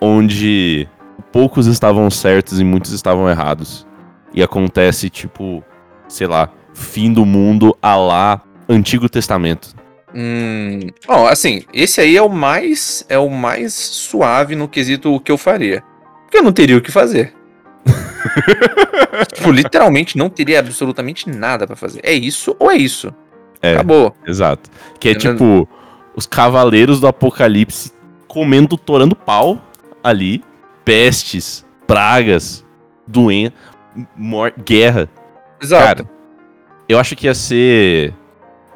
[0.00, 0.88] onde
[1.32, 3.86] poucos estavam certos e muitos estavam errados,
[4.32, 5.62] e acontece, tipo,
[6.08, 9.74] sei lá, fim do mundo a lá Antigo Testamento.
[10.14, 15.20] Hum, bom, assim, esse aí é o mais é o mais suave no quesito o
[15.20, 15.82] que eu faria.
[16.24, 17.34] Porque eu não teria o que fazer.
[19.32, 22.00] tipo, literalmente não teria absolutamente nada pra fazer.
[22.02, 23.12] É isso ou é isso?
[23.62, 23.74] É.
[23.74, 24.14] Acabou.
[24.26, 24.70] Exato.
[24.98, 25.68] Que é tipo,
[26.14, 27.92] os cavaleiros do apocalipse
[28.26, 29.60] comendo, torando pau
[30.02, 30.42] ali.
[30.84, 32.64] Pestes, pragas,
[33.06, 33.52] doença,
[34.64, 35.08] guerra.
[35.60, 36.04] Exato.
[36.04, 36.10] Cara,
[36.88, 38.14] eu acho que ia ser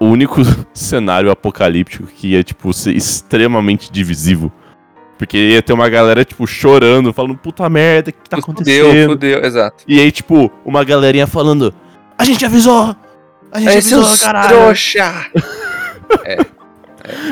[0.05, 0.41] o único
[0.75, 4.53] cenário apocalíptico que ia, tipo, ser extremamente divisivo.
[5.17, 9.11] Porque ia ter uma galera, tipo, chorando, falando, puta merda, o que tá fudeu, acontecendo?
[9.11, 9.85] fudeu, exato.
[9.87, 11.73] E aí, tipo, uma galerinha falando,
[12.19, 12.95] a gente avisou!
[13.53, 14.49] A gente Aí, avisou, caralho!
[14.49, 15.27] trouxa!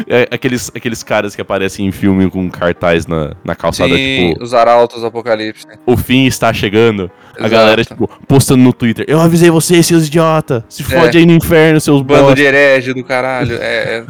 [0.06, 4.44] É, aqueles, aqueles caras que aparecem em filme com cartaz na, na calçada, Sim, tipo,
[4.44, 5.66] os arautos do apocalipse.
[5.86, 7.10] o fim está chegando.
[7.34, 7.50] A Exato.
[7.50, 10.64] galera, tipo, postando no Twitter, eu avisei vocês, seus idiota!
[10.68, 12.36] Se fode aí no inferno, seus Bando bosta!
[12.36, 13.56] de herege do caralho.
[13.60, 14.06] É, é-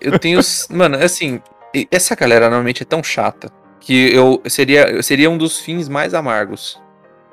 [0.00, 0.40] eu tenho.
[0.70, 1.40] Mano, assim,
[1.90, 6.14] essa galera normalmente é tão chata que eu seria, eu seria um dos fins mais
[6.14, 6.80] amargos.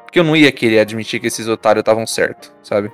[0.06, 2.90] Porque eu não ia querer admitir que esses otários estavam certo, sabe?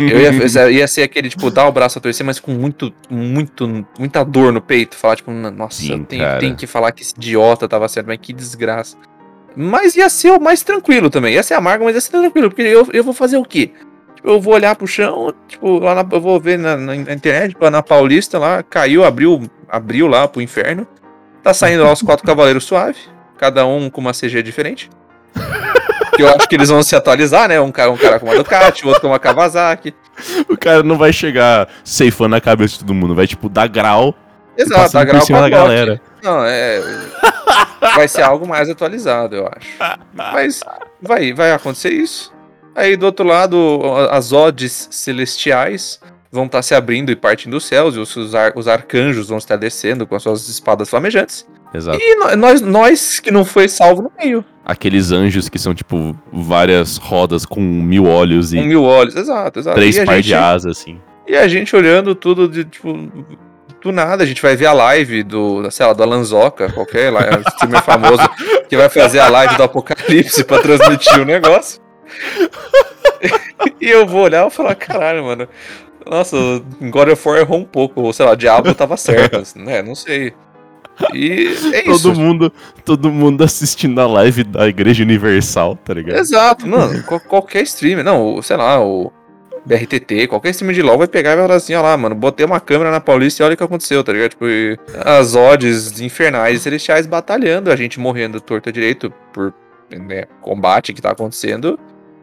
[0.00, 0.32] Eu ia,
[0.62, 4.24] eu ia ser aquele, tipo, dar o braço a torcer, mas com muito, muito, muita
[4.24, 4.96] dor no peito.
[4.96, 6.40] Falar, tipo, nossa, Sim, eu tenho, cara.
[6.40, 8.96] tenho que falar que esse idiota tava certo, mas que desgraça.
[9.56, 11.34] Mas ia ser o mais tranquilo também.
[11.34, 12.48] Ia ser amargo, mas ia ser tranquilo.
[12.50, 13.70] Porque eu, eu vou fazer o quê?
[14.16, 17.50] Tipo, eu vou olhar pro chão, tipo, lá na- eu vou ver na, na internet,
[17.50, 20.86] tipo, na Paulista lá, caiu, abriu, abriu lá pro inferno.
[21.42, 22.98] Tá saindo lá os quatro cavaleiros suave,
[23.38, 24.90] cada um com uma CG diferente.
[26.16, 27.60] Que eu acho que eles vão se atualizar, né?
[27.60, 29.92] Um cara, um cara com uma Ducati, o outro com uma Kawasaki.
[30.48, 34.14] O cara não vai chegar ceifando a cabeça de todo mundo, vai, tipo, dar grau
[34.56, 36.00] Exato, a grau por cima da galera.
[36.22, 36.80] Não, é.
[37.80, 39.98] Vai ser algo mais atualizado, eu acho.
[40.12, 40.60] Mas
[41.00, 42.32] vai, vai acontecer isso.
[42.74, 43.80] Aí do outro lado,
[44.10, 46.00] as odes celestiais
[46.32, 49.56] vão estar se abrindo e partindo dos céus, e os, ar- os arcanjos vão estar
[49.56, 51.46] descendo com as suas espadas flamejantes.
[51.72, 51.98] Exato.
[52.00, 56.96] E nós, nós que não foi salvo no meio, Aqueles anjos que são, tipo, várias
[56.96, 59.14] rodas com mil olhos e com mil olhos.
[59.14, 59.76] Exato, exato.
[59.76, 60.98] três par gente, de asas, assim.
[61.28, 62.98] e a gente olhando tudo de tipo.
[63.84, 67.20] Do nada, a gente vai ver a live do, sei lá, do Alanzoca, qualquer lá,
[67.52, 68.22] streamer famoso,
[68.66, 71.82] que vai fazer a live do Apocalipse pra transmitir o negócio.
[73.80, 75.46] e eu vou olhar e falar, caralho, mano,
[76.06, 76.36] Nossa,
[76.80, 78.00] God of War errou um pouco.
[78.00, 79.82] Ou sei lá, Diablo tava certo, né?
[79.82, 80.32] Não sei.
[81.12, 82.14] E é todo isso.
[82.14, 82.52] Mundo,
[82.84, 86.18] todo mundo assistindo a live da Igreja Universal, tá ligado?
[86.18, 87.02] Exato, mano.
[87.02, 89.12] qual- qualquer streamer, não, sei lá, o
[89.66, 92.44] BRTT, qualquer streamer de LoL vai pegar e vai falar assim, ó lá, mano, botei
[92.44, 94.30] uma câmera na Paulista e olha o que aconteceu, tá ligado?
[94.30, 94.44] Tipo,
[95.04, 99.54] as odds infernais e celestiais batalhando, a gente morrendo torta direito por
[99.90, 101.78] né, combate que tá acontecendo.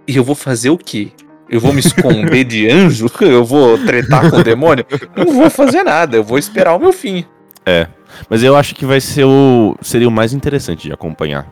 [0.08, 1.10] E eu vou fazer o quê?
[1.50, 3.10] Eu vou me esconder de anjo?
[3.22, 4.86] Eu vou tretar com o demônio?
[5.16, 7.26] Não vou fazer nada, eu vou esperar o meu fim.
[8.30, 9.76] Mas eu acho que vai ser o.
[9.82, 11.52] Seria o mais interessante de acompanhar.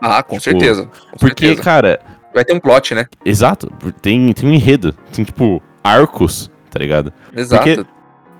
[0.00, 0.84] Ah, com Tipo, certeza.
[1.10, 1.62] Com Porque, certeza.
[1.62, 2.00] cara,
[2.38, 3.06] Vai ter um plot, né?
[3.24, 3.68] exato,
[4.00, 4.94] tem, tem um enredo.
[5.12, 7.12] Tem, tipo, arcos, tá ligado?
[7.36, 7.64] Exato.
[7.64, 7.84] Porque-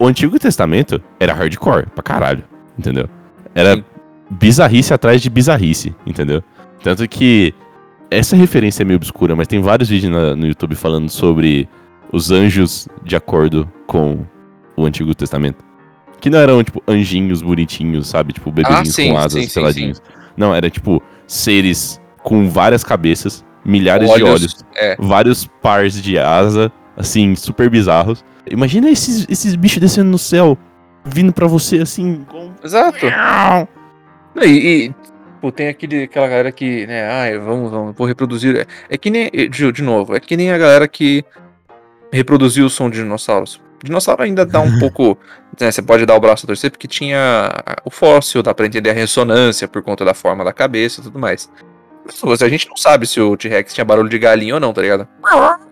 [0.00, 2.44] O Antigo Testamento era hardcore pra caralho,
[2.78, 3.08] entendeu?
[3.52, 3.84] Era Sim.
[4.30, 6.40] bizarrice atrás de bizarrice, entendeu?
[6.84, 7.52] Tanto que
[8.08, 11.68] essa referência é meio obscura, mas tem vários vídeos na- no YouTube falando sobre
[12.12, 14.24] os anjos de acordo com
[14.76, 15.64] o Antigo Testamento.
[16.20, 18.32] Que não eram, tipo, anjinhos bonitinhos, sabe?
[18.32, 20.00] Tipo, bebedinhos Ah, sim, com asas sim, sim, peladinhos.
[20.36, 24.96] Não, era, tipo, seres com várias cabeças, milhares de olhos, É.
[24.98, 28.24] vários pares de asa, assim, super bizarros.
[28.50, 30.56] Imagina esses, esses bichos descendo no céu,
[31.04, 32.50] vindo pra você, assim, com...
[32.64, 33.06] Exato.
[34.42, 34.94] E, e,
[35.40, 38.56] pô, tem aquele, aquela galera que, né, ai, vamos, vamos, vou reproduzir.
[38.56, 41.24] É, é que nem, de, de novo, é que nem a galera que
[42.12, 43.60] reproduziu o som de dinossauros.
[43.84, 45.18] Dinossauro ainda dá um pouco.
[45.60, 47.50] Né, você pode dar o braço a torcer porque tinha
[47.84, 51.18] o fóssil, dá pra entender a ressonância por conta da forma da cabeça e tudo
[51.18, 51.50] mais.
[52.24, 54.80] Mas a gente não sabe se o T-Rex tinha barulho de galinha ou não, tá
[54.82, 55.06] ligado?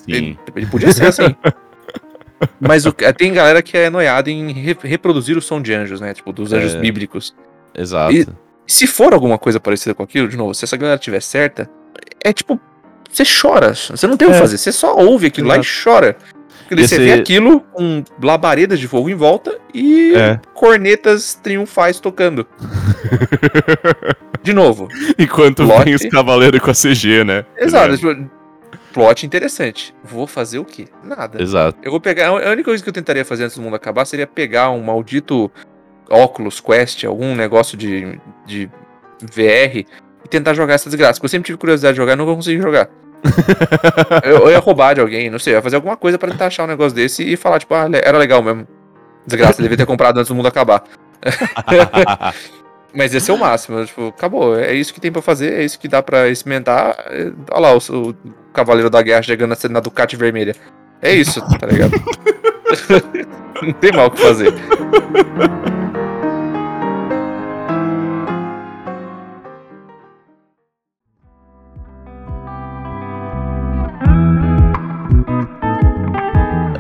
[0.06, 1.34] Ele, ele podia ser assim.
[2.60, 6.12] Mas o- tem galera que é noiada em re- reproduzir o som de anjos, né?
[6.12, 6.78] Tipo, dos anjos É.
[6.80, 7.34] bíblicos.
[7.74, 8.12] Exato.
[8.12, 8.26] E-
[8.66, 11.70] Se for alguma coisa parecida com aquilo, de novo, se essa galera tiver certa,
[12.22, 12.60] é tipo,
[13.10, 13.72] você chora.
[13.74, 14.40] Você não tem o que É.
[14.40, 16.16] fazer, você só ouve aquilo lá e chora.
[16.68, 20.40] Porque você vê aquilo com labaredas de fogo em volta e É.
[20.54, 22.46] cornetas triunfais tocando.
[24.42, 24.88] De novo.
[25.18, 25.84] Enquanto Plot.
[25.84, 27.44] vem os cavaleiros com a CG, né?
[27.56, 27.96] Exato.
[27.96, 28.30] tipo,
[28.92, 29.94] plot interessante.
[30.04, 30.86] Vou fazer o quê?
[31.02, 31.42] Nada.
[31.42, 31.78] Exato.
[31.82, 32.28] Eu vou pegar.
[32.28, 35.50] A única coisa que eu tentaria fazer antes do mundo acabar seria pegar um maldito
[36.08, 38.66] Oculus Quest, algum negócio de, de
[39.20, 39.78] VR
[40.24, 41.14] e tentar jogar essa desgraça.
[41.14, 42.88] Porque eu sempre tive curiosidade de jogar e nunca consegui jogar.
[44.24, 46.46] eu, eu ia roubar de alguém, não sei, eu ia fazer alguma coisa pra tentar
[46.46, 48.66] achar um negócio desse e falar, tipo, ah, era legal mesmo.
[49.26, 50.84] Desgraça, devia ter comprado antes do mundo acabar.
[52.94, 54.58] Mas ia ser o máximo, tipo, acabou.
[54.58, 56.96] É isso que tem pra fazer, é isso que dá pra experimentar.
[57.08, 58.14] É, Olha lá, o, o
[58.54, 60.54] Cavaleiro da Guerra chegando na, na Ducati vermelha.
[61.02, 61.92] É isso, tá ligado?
[63.62, 64.54] Não tem mal o que fazer.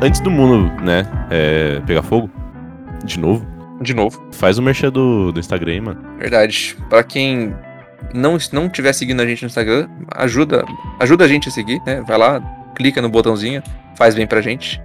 [0.00, 2.30] Antes do mundo, né, é, pegar fogo,
[3.04, 3.46] de novo,
[3.80, 6.00] De novo, faz o merchan do, do Instagram aí, mano.
[6.18, 6.76] verdade.
[6.88, 7.54] Pra quem
[8.14, 10.64] não não tiver seguindo a gente no Instagram, ajuda,
[11.00, 12.02] ajuda a gente a seguir, né?
[12.06, 12.40] Vai lá,
[12.74, 13.62] clica no botãozinho,
[13.96, 14.80] faz bem pra gente.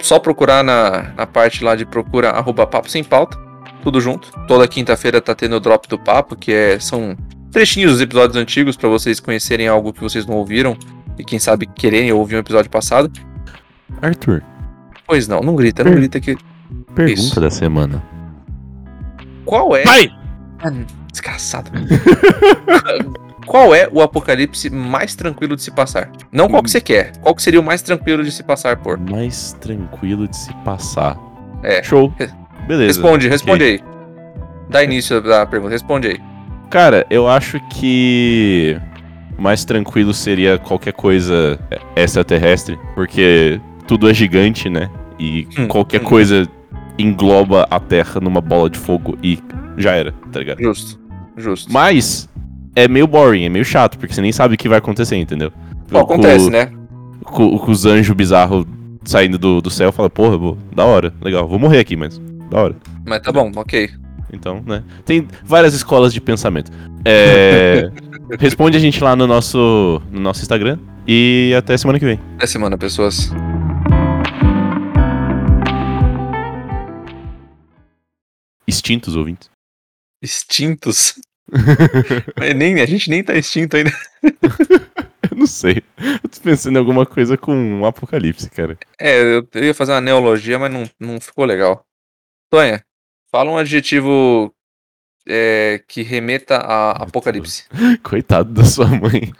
[0.00, 3.36] Só procurar na, na parte lá de procura arroba papo sem pauta,
[3.82, 4.30] tudo junto.
[4.46, 7.16] Toda quinta-feira tá tendo o drop do papo, que é, são
[7.50, 10.76] trechinhos dos episódios antigos pra vocês conhecerem algo que vocês não ouviram
[11.18, 13.10] e quem sabe quererem ouvir um episódio passado.
[14.02, 14.42] Arthur,
[15.06, 16.36] Pois não, não grita, não grita que
[16.94, 17.40] pergunta Isso.
[17.40, 18.02] da semana.
[19.44, 20.10] qual é Vai!
[20.60, 20.70] Ah,
[21.10, 21.70] Desgraçado.
[23.46, 26.10] qual é o apocalipse mais tranquilo de se passar?
[26.30, 27.16] Não qual que você quer.
[27.18, 28.98] Qual que seria o mais tranquilo de se passar por?
[28.98, 31.16] Mais tranquilo de se passar.
[31.62, 31.82] É.
[31.82, 32.12] Show.
[32.66, 32.86] Beleza.
[33.00, 33.80] Responde, responde aí.
[34.68, 36.20] Dá início da pergunta, responde aí.
[36.68, 38.78] Cara, eu acho que
[39.38, 41.58] mais tranquilo seria qualquer coisa
[41.96, 43.58] extraterrestre, porque
[43.88, 44.88] tudo é gigante, né?
[45.18, 46.04] E Hum, qualquer hum.
[46.04, 46.46] coisa
[46.98, 49.38] engloba a Terra numa bola de fogo e
[49.76, 50.62] já era, tá ligado?
[50.62, 51.00] Justo.
[51.36, 51.72] Justo.
[51.72, 52.28] Mas
[52.76, 55.50] é meio boring, é meio chato, porque você nem sabe o que vai acontecer, entendeu?
[55.90, 56.70] Bom, acontece, com, né?
[57.24, 58.66] Com, com os anjos bizarros
[59.04, 62.20] saindo do, do céu, fala, porra, vou, da hora, legal, vou morrer aqui, mas
[62.50, 62.76] da hora.
[63.06, 63.88] Mas tá bom, ok.
[64.30, 64.82] Então, né?
[65.06, 66.70] Tem várias escolas de pensamento.
[67.04, 67.90] É,
[68.38, 70.78] responde a gente lá no nosso, no nosso Instagram.
[71.06, 72.20] E até semana que vem.
[72.36, 73.32] Até semana, pessoas.
[78.68, 79.50] Extintos ouvintes.
[80.22, 81.14] Extintos.
[82.54, 83.90] Nem, a gente nem tá extinto ainda.
[85.30, 85.82] Eu não sei.
[86.22, 88.78] Eu tô pensando em alguma coisa com um apocalipse, cara.
[88.98, 91.84] É, eu, eu ia fazer uma neologia, mas não, não ficou legal.
[92.50, 92.82] Tonha,
[93.30, 94.54] fala um adjetivo
[95.26, 97.66] é, que remeta a apocalipse.
[98.02, 99.32] Coitado da sua mãe.